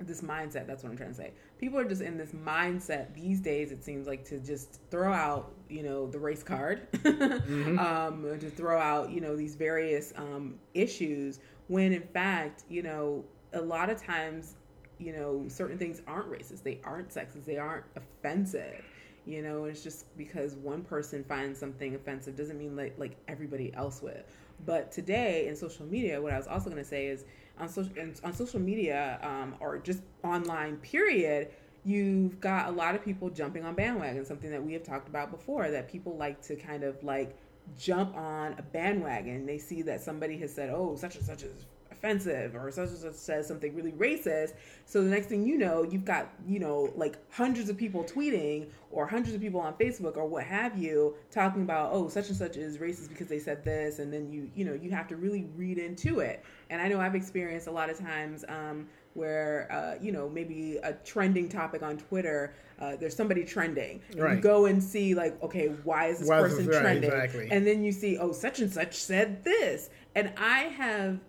[0.00, 1.30] this mindset that's what i'm trying to say
[1.62, 5.52] people are just in this mindset these days it seems like to just throw out
[5.68, 7.78] you know the race card mm-hmm.
[7.78, 11.38] um, to throw out you know these various um, issues
[11.68, 14.56] when in fact you know a lot of times
[14.98, 18.84] you know certain things aren't racist they aren't sexist they aren't offensive
[19.24, 23.72] you know it's just because one person finds something offensive doesn't mean like like everybody
[23.74, 24.24] else would
[24.66, 27.24] but today in social media what i was also going to say is
[27.58, 27.92] on social
[28.24, 31.48] on social media um, or just online period
[31.84, 35.30] you've got a lot of people jumping on bandwagon something that we have talked about
[35.30, 37.36] before that people like to kind of like
[37.78, 39.46] jump on a bandwagon.
[39.46, 41.66] They see that somebody has said oh such and such is
[42.02, 44.54] offensive or such and such says something really racist.
[44.86, 48.66] So the next thing you know, you've got, you know, like hundreds of people tweeting
[48.90, 52.36] or hundreds of people on Facebook or what have you talking about, oh, such and
[52.36, 53.98] such is racist because they said this.
[54.00, 56.44] And then you, you know, you have to really read into it.
[56.70, 60.78] And I know I've experienced a lot of times um, where, uh, you know, maybe
[60.82, 64.00] a trending topic on Twitter, uh, there's somebody trending.
[64.16, 64.36] Right.
[64.36, 67.10] You go and see, like, okay, why is this Why is person this- right, trending?
[67.12, 67.48] exactly.
[67.50, 69.90] And then you see, oh, such and such said this.
[70.14, 71.20] And I have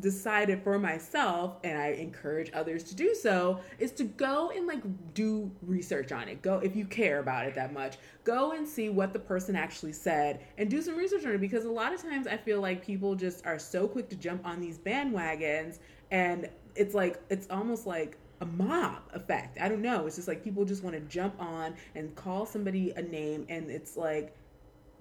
[0.00, 4.82] decided for myself and I encourage others to do so is to go and like
[5.14, 6.42] do research on it.
[6.42, 9.92] Go if you care about it that much, go and see what the person actually
[9.92, 12.84] said and do some research on it because a lot of times I feel like
[12.84, 15.78] people just are so quick to jump on these bandwagons
[16.10, 19.58] and it's like it's almost like a mob effect.
[19.60, 20.06] I don't know.
[20.06, 23.70] It's just like people just want to jump on and call somebody a name and
[23.70, 24.36] it's like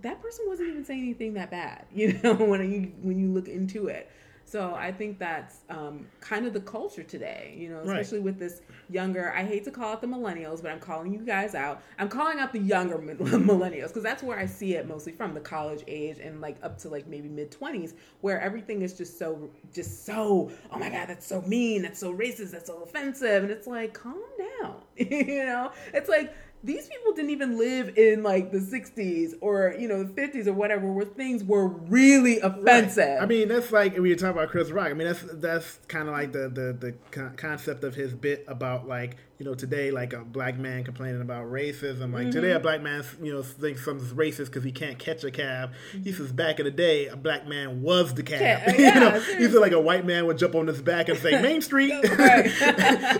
[0.01, 3.47] that person wasn't even saying anything that bad, you know, when you when you look
[3.47, 4.09] into it.
[4.47, 7.87] So I think that's um, kind of the culture today, you know, Right.
[7.99, 9.33] especially with this younger.
[9.35, 11.81] I hate to call it the millennials, but I'm calling you guys out.
[11.97, 15.39] I'm calling out the younger millennials because that's where I see it mostly from the
[15.39, 19.49] college age and like up to like maybe mid 20s, where everything is just so,
[19.73, 20.51] just so.
[20.71, 21.81] Oh my god, that's so mean.
[21.81, 22.51] That's so racist.
[22.51, 23.43] That's so offensive.
[23.43, 24.21] And it's like, calm
[24.61, 25.71] down, you know.
[25.93, 26.33] It's like
[26.65, 30.53] these people didn't even live in like the 60s or you know the 50s or
[30.53, 34.71] whatever where things were really offensive I mean, that's like when you talk about Chris
[34.71, 34.87] Rock.
[34.87, 38.43] I mean, that's that's kind of like the the the con- concept of his bit
[38.47, 42.13] about like you know today like a black man complaining about racism.
[42.13, 42.57] Like today Mm-hmm.
[42.57, 45.71] a black man you know thinks something's racist because he can't catch a cab.
[45.91, 46.03] Mm-hmm.
[46.03, 48.39] He says back in the day a black man was the cab.
[48.39, 51.09] Yeah, you yeah, know, he said like a white man would jump on his back
[51.09, 51.93] and say Main Street.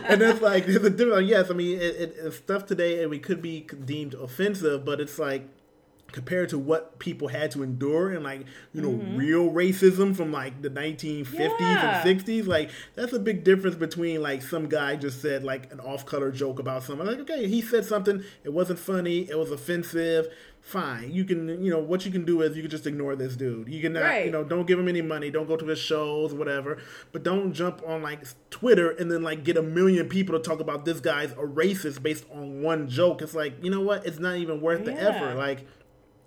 [0.08, 1.28] And it's like there's a different.
[1.28, 5.02] Yes, I mean it, it, it's stuff today and we could be deemed offensive, but
[5.02, 5.48] it's like
[6.16, 10.62] compared to what people had to endure and like you know real racism from like
[10.62, 11.62] the 1950s Mm-hmm.
[11.64, 12.08] Yeah.
[12.08, 15.80] and 60s like that's a big difference between like some guy just said like an
[15.82, 20.28] off-color joke about something like okay he said something it wasn't funny it was offensive
[20.62, 23.36] fine you can you know what you can do is you can just ignore this
[23.36, 24.26] dude you can not Right.
[24.26, 26.80] you know don't give him any money don't go to his shows whatever
[27.12, 30.60] but don't jump on like twitter and then like get a million people to talk
[30.60, 34.18] about this guy's a racist based on one joke it's like you know what it's
[34.18, 35.68] not even worth the effort like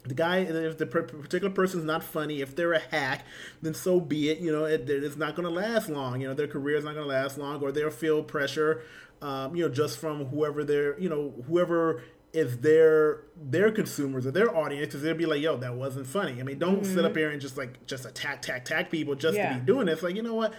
[0.05, 3.25] the guy, if the particular person's not funny, if they're a hack,
[3.63, 4.39] then so be it.
[4.39, 6.21] You know, it, it's not going to last long.
[6.21, 8.83] You know, their career is not going to last long, or they'll feel pressure.
[9.21, 14.31] Um, you know, just from whoever they're, you know, whoever is their their consumers or
[14.31, 17.13] their audience, because they'll be like, "Yo, that wasn't funny." I mean, don't sit up
[17.13, 17.19] mm-hmm.
[17.19, 19.53] here and just like just attack, attack, attack people just Yeah.
[19.55, 20.03] to be doing this.
[20.03, 20.55] Like, you know what?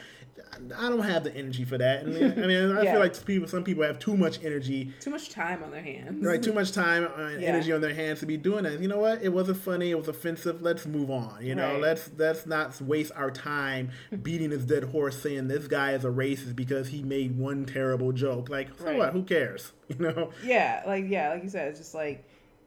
[0.77, 2.03] I don't have the energy for that.
[2.03, 2.91] And I mean, I Yeah.
[2.93, 6.25] feel like people, some people have too much energy too much time on their hands
[6.25, 7.49] right too much time and Yeah.
[7.49, 9.97] energy on their hands to be doing that you know what it wasn't funny it
[9.97, 11.81] was offensive let's move on you know Right.
[11.81, 13.91] let's let's not waste our time
[14.23, 18.11] beating this dead horse saying this guy is a racist because he made one terrible
[18.11, 18.97] joke like so Right.
[18.97, 22.23] what who cares you know yeah like yeah like you said it's just like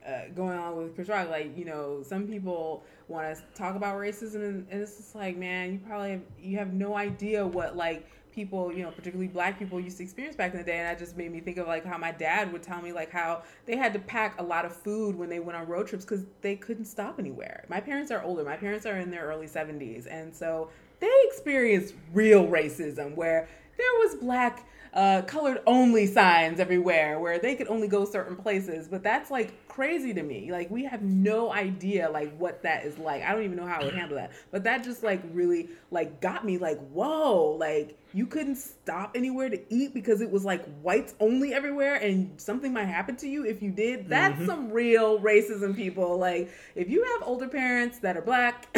[0.06, 3.96] uh, going on with Chris Rock, like you know, some people want to talk about
[3.96, 7.76] racism, and, and it's just like, man, you probably have, you have no idea what
[7.76, 10.86] like people, you know, particularly black people used to experience back in the day, and
[10.86, 13.42] that just made me think of like how my dad would tell me like how
[13.66, 16.24] they had to pack a lot of food when they went on road trips because
[16.40, 17.64] they couldn't stop anywhere.
[17.68, 18.44] My parents are older.
[18.44, 23.92] My parents are in their early seventies, and so they experienced real racism where there
[24.00, 29.02] was black uh, colored only signs everywhere where they could only go certain places but
[29.02, 30.52] that's like crazy to me.
[30.52, 33.22] Like we have no idea like what that is like.
[33.22, 34.32] I don't even know how i would handle that.
[34.50, 37.56] But that just like really like got me like whoa.
[37.58, 42.38] Like you couldn't stop anywhere to eat because it was like whites only everywhere and
[42.38, 44.10] something might happen to you if you did.
[44.10, 44.46] That's mm-hmm.
[44.46, 46.18] some real racism people.
[46.18, 48.76] Like if you have older parents that are black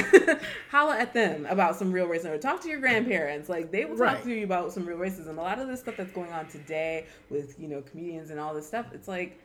[0.70, 3.48] holla at them about some real racism or talk to your grandparents.
[3.48, 4.22] Like they will talk Right.
[4.22, 5.38] to you about some real racism.
[5.38, 8.54] A lot of this stuff that's going on today with you know comedians and all
[8.54, 9.40] this stuff it's like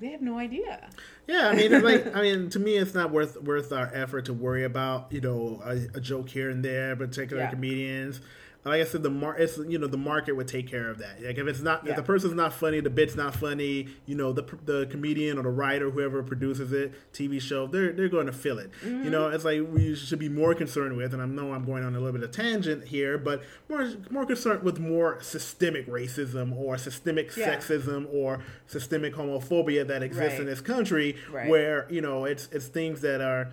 [0.00, 0.88] they have no idea
[1.26, 4.32] Yeah, I mean, like I mean, to me, it's not worth worth our effort to
[4.32, 7.50] worry about you know a, a joke here and there, particular Yeah.
[7.50, 8.20] comedians.
[8.64, 11.22] Like I said, the mar- it's you know the market would take care of that.
[11.22, 11.90] Like if it's not Yeah.
[11.92, 13.86] if the person's not funny, the bit's not funny.
[14.04, 18.08] You know the the comedian or the writer, whoever produces it, TV show, they're they're
[18.10, 18.70] going to fill it.
[18.84, 19.04] Mm-hmm.
[19.04, 21.82] You know, it's like we should be more concerned with, and I know I'm going
[21.84, 26.54] on a little bit of tangent here, but more more concerned with more systemic racism
[26.54, 27.54] or systemic Yeah.
[27.56, 30.40] sexism or systemic homophobia that exists Right.
[30.40, 31.48] in this country Right.
[31.48, 33.50] where you know it's it's things that are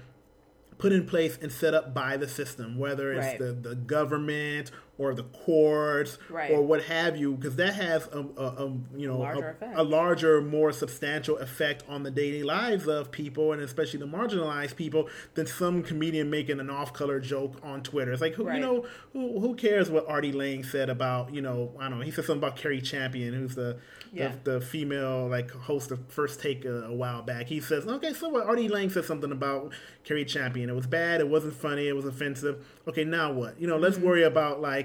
[0.77, 3.39] put in place and set up by the system whether it's Right.
[3.39, 6.51] the, the government or the courts Right.
[6.51, 9.83] or what have you, because that has a, a, a you know Larger a, a
[9.83, 15.09] larger, more substantial effect on the daily lives of people, and especially the marginalized people,
[15.33, 18.11] than some comedian making an off-color joke on Twitter.
[18.13, 18.55] It's like who Right.
[18.55, 22.05] you know who, who cares what Artie Lange said about you know I don't know
[22.05, 23.77] he said something about Cari Champion, who's the
[24.13, 24.31] Yeah.
[24.43, 27.47] the, the female like host of First Take a, a while back.
[27.47, 28.45] He says, okay, so what?
[28.47, 29.73] Artie Lange said something about
[30.05, 30.69] Cari Champion.
[30.69, 31.19] It was bad.
[31.19, 31.87] It wasn't funny.
[31.87, 32.65] It was offensive.
[32.87, 33.59] Okay, now what?
[33.59, 34.05] You know, let's Mm-hmm.
[34.07, 34.84] worry about like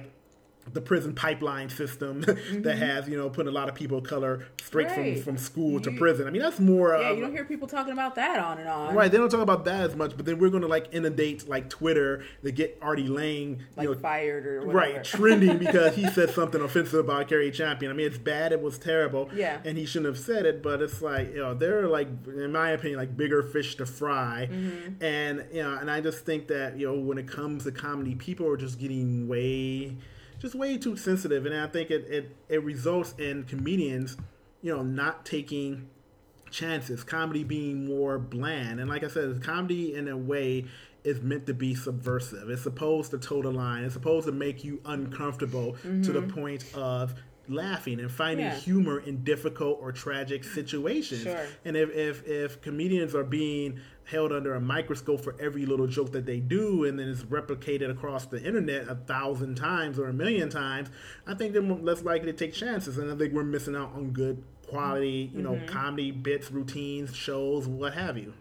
[0.72, 2.62] the prison pipeline system Mm-hmm.
[2.62, 5.16] that has you know putting a lot of people of color straight Right.
[5.18, 6.26] from from school to prison.
[6.26, 6.96] I mean, that's more.
[6.96, 8.94] Yeah, you don't hear people talking about that on and on.
[8.94, 11.48] Right, they don't talk about that as much, but then we're going to like inundate
[11.48, 14.78] like Twitter to get Artie Lange, Like you know, fired or whatever.
[14.78, 17.90] right trending because he said something offensive about Cari Champion.
[17.90, 18.52] I mean, it's bad.
[18.52, 19.28] It was terrible.
[19.34, 19.60] Yeah.
[19.64, 20.62] and he shouldn't have said it.
[20.62, 23.86] But it's like you know, there are like, in my opinion, like bigger fish to
[23.86, 24.48] fry.
[24.50, 25.02] Mm-hmm.
[25.02, 28.14] And you know, and I just think that you know, when it comes to comedy,
[28.14, 29.96] people are just getting way,
[30.40, 34.16] just way too sensitive, and I think it it, it results in comedians,
[34.62, 35.88] you know, not taking
[36.50, 37.04] chances.
[37.04, 40.66] Comedy being more bland, and like I said, comedy in a way
[41.04, 42.50] is meant to be subversive.
[42.50, 43.84] It's supposed to toe the line.
[43.84, 47.14] It's supposed to make you uncomfortable to the point of
[47.48, 48.54] laughing and finding Mm-hmm.
[48.54, 48.60] Yeah.
[48.60, 51.22] humor in difficult or tragic situations.
[51.22, 51.46] Sure.
[51.64, 53.80] And if, if if comedians are being
[54.10, 57.90] held under a microscope for every little joke that they do and then it's replicated
[57.90, 60.88] across the internet a thousand times or a million times,
[61.26, 62.98] I think they're less likely to take chances.
[62.98, 65.66] And I think we're missing out on good quality, you know, Mm-hmm.
[65.66, 68.32] comedy bits, routines, shows, what have you.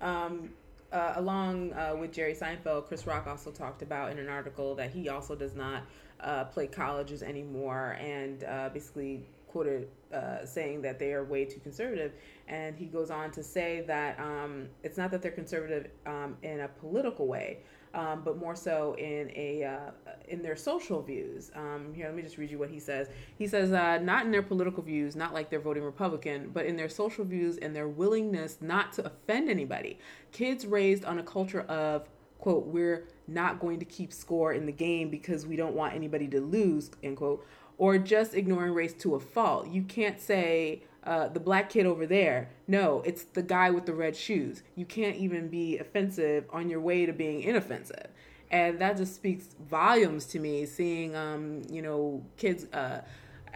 [0.00, 0.50] um,
[0.92, 4.90] uh, along uh, with Jerry Seinfeld, Chris Rock also talked about in an article that
[4.90, 5.82] he also does not
[6.20, 9.24] uh, play colleges anymore, and uh, basically
[9.54, 12.12] quoted uh, saying that they are way too conservative.
[12.48, 16.60] And he goes on to say that um, it's not that they're conservative um, in
[16.60, 17.60] a political way.
[17.94, 19.90] Um, but more so in a uh,
[20.26, 21.52] in their social views.
[21.54, 23.06] Um, here, let me just read you what he says.
[23.38, 26.74] He says, uh, not in their political views, not like they're voting Republican, but in
[26.74, 30.00] their social views and their willingness not to offend anybody.
[30.32, 32.08] Kids raised on a culture of
[32.44, 36.28] quote, we're not going to keep score in the game because we don't want anybody
[36.28, 37.46] to lose, end quote,
[37.78, 39.68] or just ignoring race to a fault.
[39.68, 42.48] You can't say uh, the black kid over there.
[42.66, 44.62] No, it's the guy with the red shoes.
[44.74, 48.08] You can't even be offensive on your way to being inoffensive.
[48.50, 52.66] And that just speaks volumes to me, seeing, um, you know, kids.
[52.72, 53.02] Uh,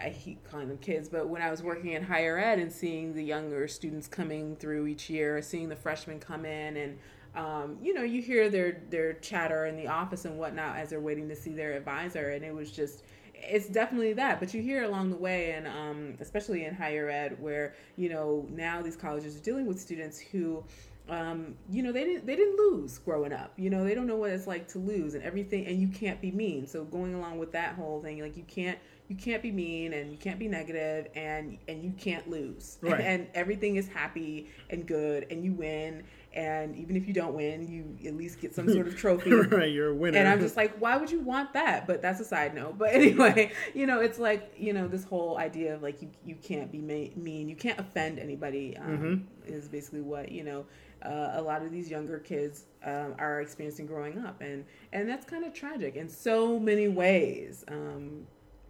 [0.01, 3.13] I keep calling them kids, but when I was working in higher ed and seeing
[3.13, 6.97] the younger students coming through each year, seeing the freshmen come in, and
[7.35, 10.99] um, you know, you hear their their chatter in the office and whatnot as they're
[10.99, 13.03] waiting to see their advisor, and it was just.
[13.41, 17.37] It's definitely that, but you hear along the way, and um, especially in higher ed,
[17.39, 20.63] where you know now these colleges are dealing with students who
[21.09, 23.53] um, you know, they didn't they didn't lose growing up.
[23.57, 26.21] You know, they don't know what it's like to lose and everything, and you can't
[26.21, 26.67] be mean.
[26.67, 28.77] So going along with that whole thing, like you can't
[29.07, 32.77] you can't be mean and you can't be negative and and you can't lose.
[32.81, 33.01] Right.
[33.09, 36.03] And everything is happy and good, and you win.
[36.33, 39.31] And even if you don't win, you at least get some sort of trophy.
[39.31, 40.19] right, you're a winner.
[40.19, 41.87] And I'm just like, why would you want that?
[41.87, 42.77] But that's a side note.
[42.77, 46.35] But anyway, you know, it's like you know this whole idea of like you you
[46.35, 48.77] can't be ma- mean, you can't offend anybody.
[48.77, 50.65] Um, Is basically what you know.
[51.01, 55.25] Uh, a lot of these younger kids um, are experiencing growing up, and and that's
[55.25, 57.63] kind of tragic in so many ways.
[57.69, 58.27] Um,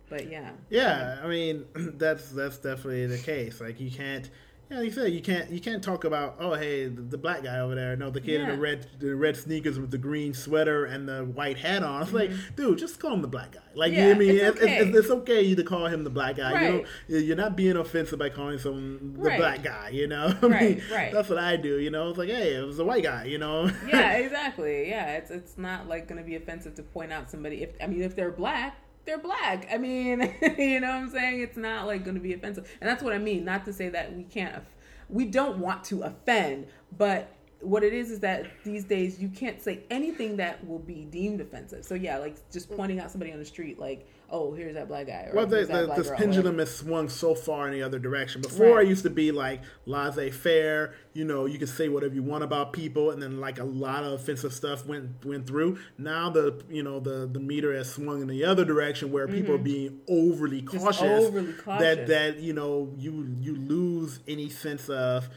[0.10, 1.66] but yeah, Yeah, I mean
[1.98, 3.60] that's that's definitely the case.
[3.60, 4.30] Like you can't,
[4.70, 7.44] yeah, like you said you can't you can't talk about oh hey the, the black
[7.44, 10.34] guy over there, no the kid in the red the red sneakers with the green
[10.34, 12.02] sweater and the white hat on.
[12.04, 13.60] It's like dude, just call him the black guy.
[13.76, 14.22] Like you know Mm-hmm.
[14.22, 14.98] Yeah, what I mean, it's it's, it's, okay.
[15.00, 16.50] it's okay to call him the black guy.
[16.50, 16.86] You Right.
[17.10, 19.40] know, you're not being offensive by calling someone the Right.
[19.40, 19.90] black guy.
[19.90, 21.12] You know, I Right, right.
[21.14, 21.80] That's what I do.
[21.80, 23.26] You know, it's like hey, it was a white guy.
[23.26, 24.90] You know, yeah, exactly.
[24.90, 27.64] Yeah, it's it's not like going to be offensive to point out somebody.
[27.64, 29.68] If I mean, if they're black, they're black.
[29.72, 30.22] I mean,
[30.58, 31.42] you know what I'm saying?
[31.42, 33.46] It's not like going to be offensive, and that's what I mean.
[33.46, 34.64] Not to say that we can't,
[35.10, 39.62] we don't want to offend, but what it is is that these days you can't
[39.62, 41.84] say anything that will be deemed offensive.
[41.84, 45.08] So yeah, like just pointing out somebody on the street, like, oh, here's that black
[45.08, 45.30] guy.
[45.34, 48.42] Well, the, the, this girl," pendulum has swung so far in the other direction.
[48.42, 48.86] Before, Right.
[48.86, 50.94] I used to be like laissez faire.
[51.14, 54.04] You know, you can say whatever you want about people, and then like a lot
[54.04, 55.80] of offensive stuff went went through.
[55.98, 59.56] Now the you know the the meter has swung in the other direction where people
[59.56, 61.02] are being overly cautious.
[61.02, 61.26] Mm-hmm.
[61.26, 62.10] overly That cautious.
[62.10, 65.30] that you know you you lose any sense of.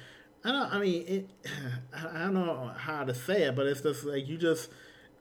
[0.44, 0.74] I don't.
[0.74, 1.30] I mean, it,
[1.94, 4.70] I don't know how to say it, but it's just like you just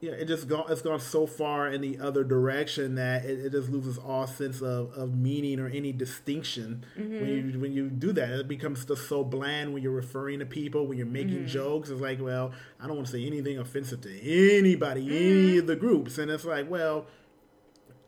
[0.02, 3.52] yeah, it just gone it's gone so far in the other direction that it, it
[3.52, 7.50] just loses all sense of, of meaning or any distinction when mm-hmm.
[7.50, 8.30] you when you do that.
[8.30, 11.46] It becomes just so bland when you're referring to people, when you're making mm-hmm.
[11.46, 11.88] jokes.
[11.88, 12.50] It's like, well,
[12.80, 14.20] I don't want to say anything offensive to
[14.58, 15.12] anybody, mm-hmm.
[15.12, 17.06] any of the groups, and it's like, well,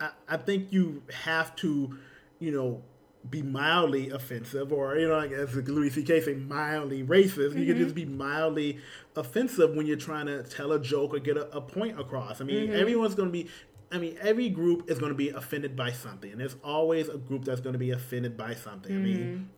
[0.01, 1.97] I, I think you have to,
[2.40, 2.82] you know,
[3.29, 6.20] be mildly offensive, or you know, like as Louis C.K.
[6.20, 7.51] say, mildly racist.
[7.51, 7.59] Mm-hmm.
[7.59, 8.79] You can just be mildly
[9.16, 12.41] offensive when you're trying to tell a joke or get a, a point across.
[12.41, 12.77] I mean, mm-hmm.
[12.77, 13.49] everyone's going to be.
[13.91, 17.16] I mean, every group is going to be offended by something, and there's always a
[17.16, 18.93] group that's going to be offended by something.
[18.93, 19.05] Mm-hmm.
[19.05, 19.49] I mean,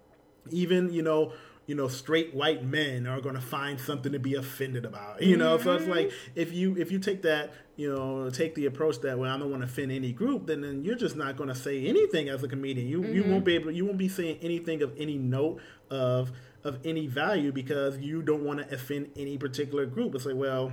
[0.46, 0.56] mm-hmm.
[0.56, 1.32] even you know
[1.66, 5.36] you know straight white men are going to find something to be offended about you
[5.36, 5.64] know mm-hmm.
[5.64, 6.30] so it's like mm-hmm.
[6.40, 9.50] if you if you take that you know take the approach that well i don't
[9.50, 12.42] want to offend any group then, then you're just not going to say anything as
[12.42, 13.14] a comedian you mm-hmm.
[13.14, 15.60] you won't be able you won't be saying anything of any note
[15.90, 16.32] of
[16.64, 20.72] of any value because you don't want to offend any particular group it's like well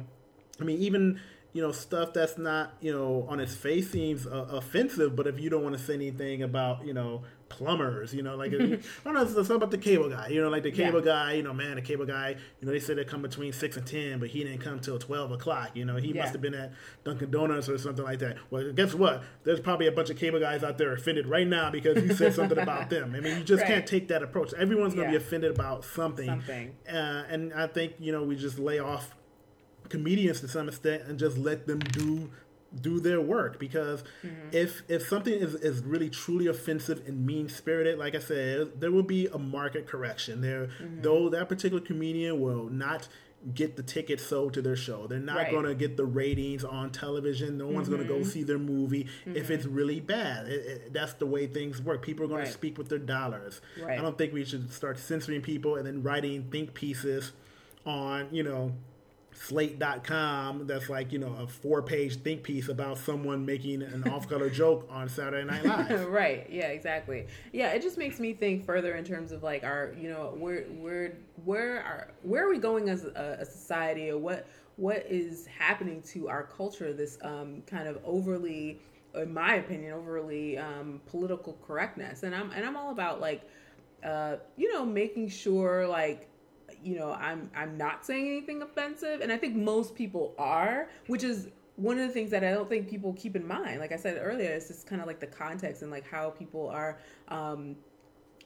[0.62, 1.20] i mean even
[1.54, 5.39] you know stuff that's not you know on its face seems uh, offensive but if
[5.39, 7.24] you don't want to say anything about you know
[7.54, 10.49] plumbers, you know, like I don't know, it's, it's about the cable guy, you know,
[10.49, 11.06] like the cable yeah.
[11.06, 13.78] guy, you know, man, the cable guy, you know, they said they come between six
[13.78, 16.22] and ten, but he didn't come till twelve o'clock, you know, he yeah.
[16.22, 16.74] must have been at
[17.04, 18.38] Dunkin' Donuts or something like that.
[18.49, 19.24] Well, guess what?
[19.43, 22.34] There's probably a bunch of cable guys out there offended right now because you said
[22.34, 23.14] something about them.
[23.16, 23.70] I mean, you just right.
[23.72, 24.54] can't take that approach.
[24.54, 25.20] Everyone's going to yeah.
[25.20, 26.76] be offended about something, something.
[26.88, 29.16] Uh, and I think you know we just lay off
[29.89, 32.32] comedians to some extent and just let them do
[32.82, 34.50] do their work because mm-hmm.
[34.52, 38.92] if if something is, is really truly offensive and mean spirited, like I said, there
[38.92, 40.42] will be a market correction.
[40.42, 41.02] There mm-hmm.
[41.02, 43.08] though that particular comedian will not
[43.54, 45.06] get the tickets sold to their show.
[45.06, 45.52] They're not right.
[45.52, 47.58] going to get the ratings on television.
[47.58, 47.76] No mm-hmm.
[47.76, 49.36] one's going to go see their movie mm-hmm.
[49.36, 50.48] if it's really bad.
[50.48, 52.02] It, it, that's the way things work.
[52.02, 52.48] People are going right.
[52.48, 53.60] to speak with their dollars.
[53.82, 54.00] Right.
[54.00, 57.34] I don't think we should start censoring people and then writing think pieces
[57.86, 58.74] on, you know,
[59.36, 64.28] slate.com that's like you know a four page think piece about someone making an off
[64.28, 66.08] color joke on saturday night live.
[66.14, 67.28] Right yeah exactly.
[67.52, 70.64] Yeah it just makes me think further in terms of like our you know where
[70.64, 75.48] where where are where are we going as a, a society or what what is
[75.48, 78.80] happening to our culture this um, kind of overly
[79.16, 82.24] in my opinion overly um, political correctness?
[82.24, 83.44] And i'm and i'm all about like
[84.04, 86.30] uh, you know making sure like
[86.84, 91.24] you know, I'm I'm not saying anything offensive, and I think most people are, which
[91.24, 93.80] is one of the things that I don't think people keep in mind.
[93.80, 96.70] Like I said earlier, it's just kind of like the context and like how people
[96.70, 97.76] are, um,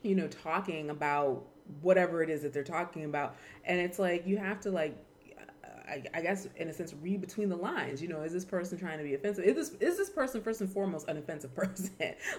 [0.01, 1.45] you know, talking about
[1.81, 3.35] whatever it is that they're talking about,
[3.65, 4.97] and it's like you have to like
[5.87, 8.01] I, I, guess in a sense read between the lines.
[8.01, 9.45] You know is this person trying to be offensive?
[9.45, 11.91] Is this is this person first and foremost an offensive person?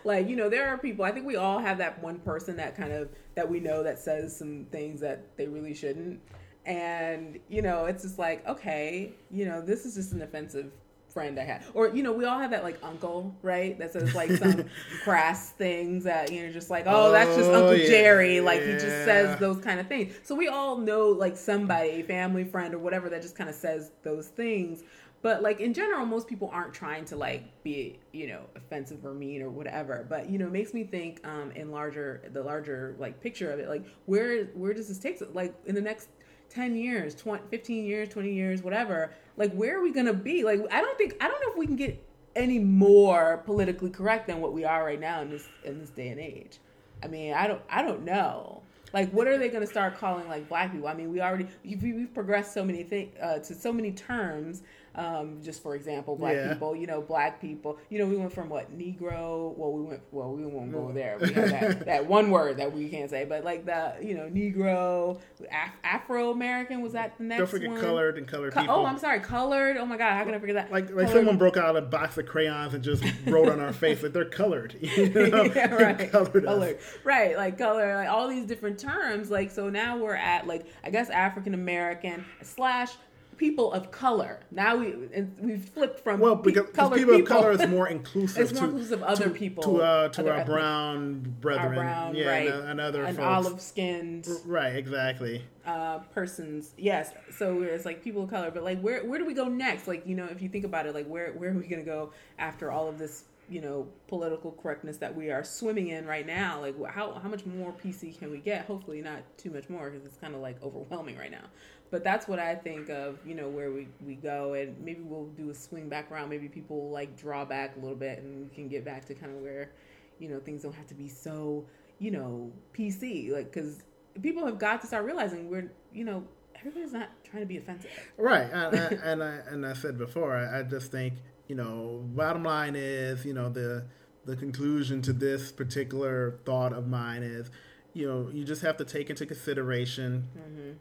[0.05, 2.77] Like you know there are people i think we all have that one person that
[2.77, 6.21] kind of that we know that says some things that they really shouldn't.
[6.67, 10.71] And you know it's just like okay you know this is just an offensive
[11.13, 11.65] friend I had.
[11.75, 13.79] Or, you know, we all have that like uncle, right?
[13.79, 14.65] That says like some
[15.05, 18.41] crass things that, you know, just like, oh, that's just Uncle oh, yeah, Jerry.
[18.41, 18.67] Like yeah.
[18.67, 20.15] he just says those kind of things.
[20.23, 23.91] So we all know like somebody, family, friend, or whatever that just kind of says
[24.03, 24.83] those things.
[25.21, 29.15] But like in general, most people aren't trying to like be, you know, offensive or
[29.15, 30.07] mean or whatever.
[30.09, 33.59] But you know, it makes me think um in larger the larger like picture of
[33.59, 35.29] it, like where where does this take us?
[35.33, 36.09] Like in the next
[36.51, 40.45] 10 years 20, 15 years 20 years whatever like where are we gonna be?
[40.45, 42.05] Like i don't think i don't know if we can get
[42.37, 46.09] any more politically correct than what we are right now in this in this day
[46.09, 46.59] and age.
[47.03, 48.63] I mean i don't i don't know.
[48.93, 50.89] Like what are they going to start calling like black people?
[50.89, 54.63] I mean we already we've, we've progressed so many things uh, to so many terms
[54.99, 56.53] um, just for example, black yeah.
[56.53, 59.57] people, you know, black people, you know, we went from what Negro.
[59.57, 60.01] Well, we went.
[60.11, 61.19] Well, we won't go there.
[61.21, 64.29] We have that, that one word that we can't say, but like the you know
[64.29, 67.39] Negro, Af- Afro American was that the next?
[67.39, 67.81] Don't forget one?
[67.81, 68.75] colored and colored Co- people.
[68.75, 69.77] Oh, I'm sorry, colored.
[69.77, 70.73] Oh my god, how can I forget that?
[70.73, 71.11] Like like colored.
[71.11, 74.25] someone broke out a box of crayons and just wrote on our face that they're
[74.25, 74.75] colored.
[74.99, 75.45] You know?
[75.45, 76.11] yeah, right.
[76.11, 76.79] colored, colored.
[77.05, 79.31] Right, like color, like all these different terms.
[79.31, 82.91] Like so now we're at like I guess African American slash
[83.39, 84.41] people of color.
[84.51, 84.95] Now we
[85.41, 88.39] we've flipped from well because people, people, of color is more inclusive.
[88.51, 91.75] it's more to, inclusive of other to, people to uh, to our brown brethren, our
[91.75, 92.49] brown, yeah, right.
[92.49, 94.77] and, and other and olive skinned, right?
[94.77, 95.45] Exactly.
[95.65, 97.13] Uh, persons, yes.
[97.37, 99.89] So it's like people of color, but like where where do we go next?
[99.89, 102.13] Like you know, if you think about it, like where where are we gonna go
[102.39, 103.25] after all of this?
[103.51, 106.61] You know, political correctness that we are swimming in right now.
[106.61, 108.67] Like, how how much more PC can we get?
[108.67, 111.45] Hopefully, not too much more because it's kind of like overwhelming right now
[111.91, 115.27] but that's what I think of, you know, where we, we go and maybe we'll
[115.29, 116.29] do a swing back around.
[116.29, 119.15] Maybe people will like draw back a little bit and we can get back to
[119.15, 119.73] kind of where,
[120.19, 121.65] you know, things don't have to be so,
[121.99, 123.33] you know, PC.
[123.33, 123.83] Like, cause
[124.21, 126.25] people have got to start realizing we're, you know,
[126.55, 127.91] everybody's not trying to be offensive.
[128.19, 128.51] Right.
[128.53, 131.15] and, I, and I, and I said before, I, I just think,
[131.47, 133.87] you know, bottom line is, you know, the,
[134.27, 137.51] the conclusion to this particular thought of mine is,
[137.95, 140.73] you know, you just have to take into consideration mm-hmm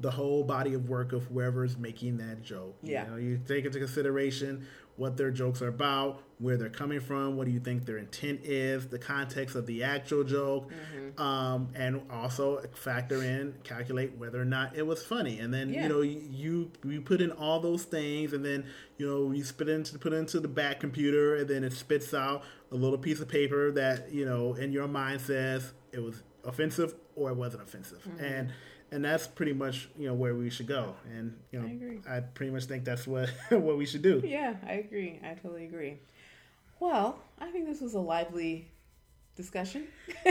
[0.00, 2.76] the whole body of work of whoever's making that joke.
[2.82, 3.04] Yeah.
[3.04, 7.36] You know, you take into consideration what their jokes are about, where they're coming from,
[7.36, 11.20] what do you think their intent is, the context of the actual joke, Mm-hmm.
[11.22, 15.38] um, and also factor in, calculate whether or not it was funny.
[15.40, 15.84] And then Yeah.
[15.84, 18.66] you know you you put in all those things, and then
[18.98, 22.42] you know you spit into put into the back computer, and then it spits out
[22.72, 26.94] a little piece of paper that you know in your mind says it was offensive
[27.16, 28.24] or it wasn't offensive, Mm-hmm.
[28.24, 28.52] and
[28.90, 30.94] and that's pretty much you know where we should go.
[31.16, 32.16] And you know I.
[32.18, 34.22] I pretty much think that's what what we should do.
[34.24, 35.20] Yeah, I agree.
[35.24, 35.98] I totally agree.
[36.80, 38.68] Well, I think this was a lively
[39.36, 39.86] discussion.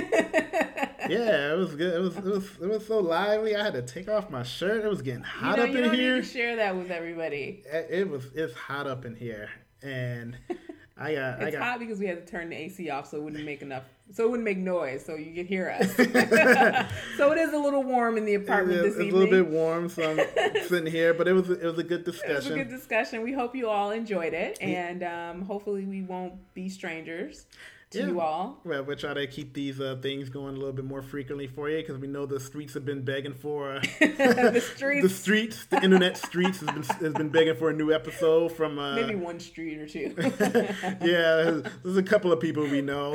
[1.10, 1.94] Yeah, it was good.
[1.94, 3.56] It was it was it was so lively.
[3.56, 4.84] I had to take off my shirt.
[4.84, 6.16] It was getting You hot know, up you in don't here.
[6.18, 7.64] need to share that with everybody.
[7.72, 9.50] It it was it's hot up in here,
[9.82, 10.36] and
[10.98, 13.24] I got I got hot because we had to turn the AC off so it
[13.24, 13.84] wouldn't make enough,
[14.14, 15.96] so it wouldn't make noise, so you could hear us.
[17.18, 19.48] so it is a little warm in the apartment it's, this it's a little bit
[19.48, 21.14] warm, so I'm sitting here.
[21.14, 22.32] But it was it was a good discussion.
[22.32, 23.22] It was a good discussion.
[23.22, 27.46] We hope you all enjoyed it, and um, hopefully we won't be strangers
[27.92, 28.08] to Yeah.
[28.08, 28.60] you all.
[28.66, 31.70] Well, we'll try to keep these uh, things going a little bit more frequently for
[31.70, 35.66] you because we know the streets have been begging for uh, the streets, the streets,
[35.68, 38.78] the internet streets has been has been begging for a new episode from.
[38.78, 40.14] Uh, maybe one street or two.
[40.20, 43.14] yeah, there's, there's a couple of people we know.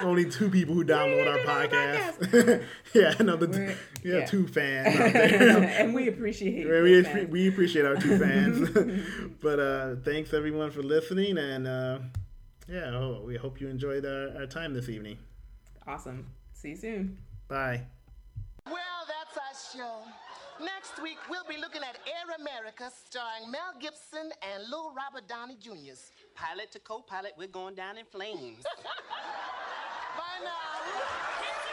[0.00, 2.62] Only two people who download our podcast.
[2.94, 4.26] yeah, know the We're- we have yeah.
[4.26, 5.62] two fans out there.
[5.82, 8.70] and we appreciate we, we, we appreciate our two fans.
[9.42, 11.98] but uh, thanks everyone for listening, and uh,
[12.70, 15.16] yeah, oh, we hope you enjoyed our, our time this evening.
[15.86, 16.26] Awesome.
[16.52, 17.18] See you soon.
[17.48, 17.80] Bye.
[18.66, 18.74] Well,
[19.08, 20.00] that's our show.
[20.62, 25.56] Next week, we'll be looking at Air America, starring Mel Gibson and Lil Robert Downey
[25.58, 25.96] Jr.
[26.34, 28.64] Pilot to co pilot, we're going down in flames.
[30.16, 31.67] Bye now.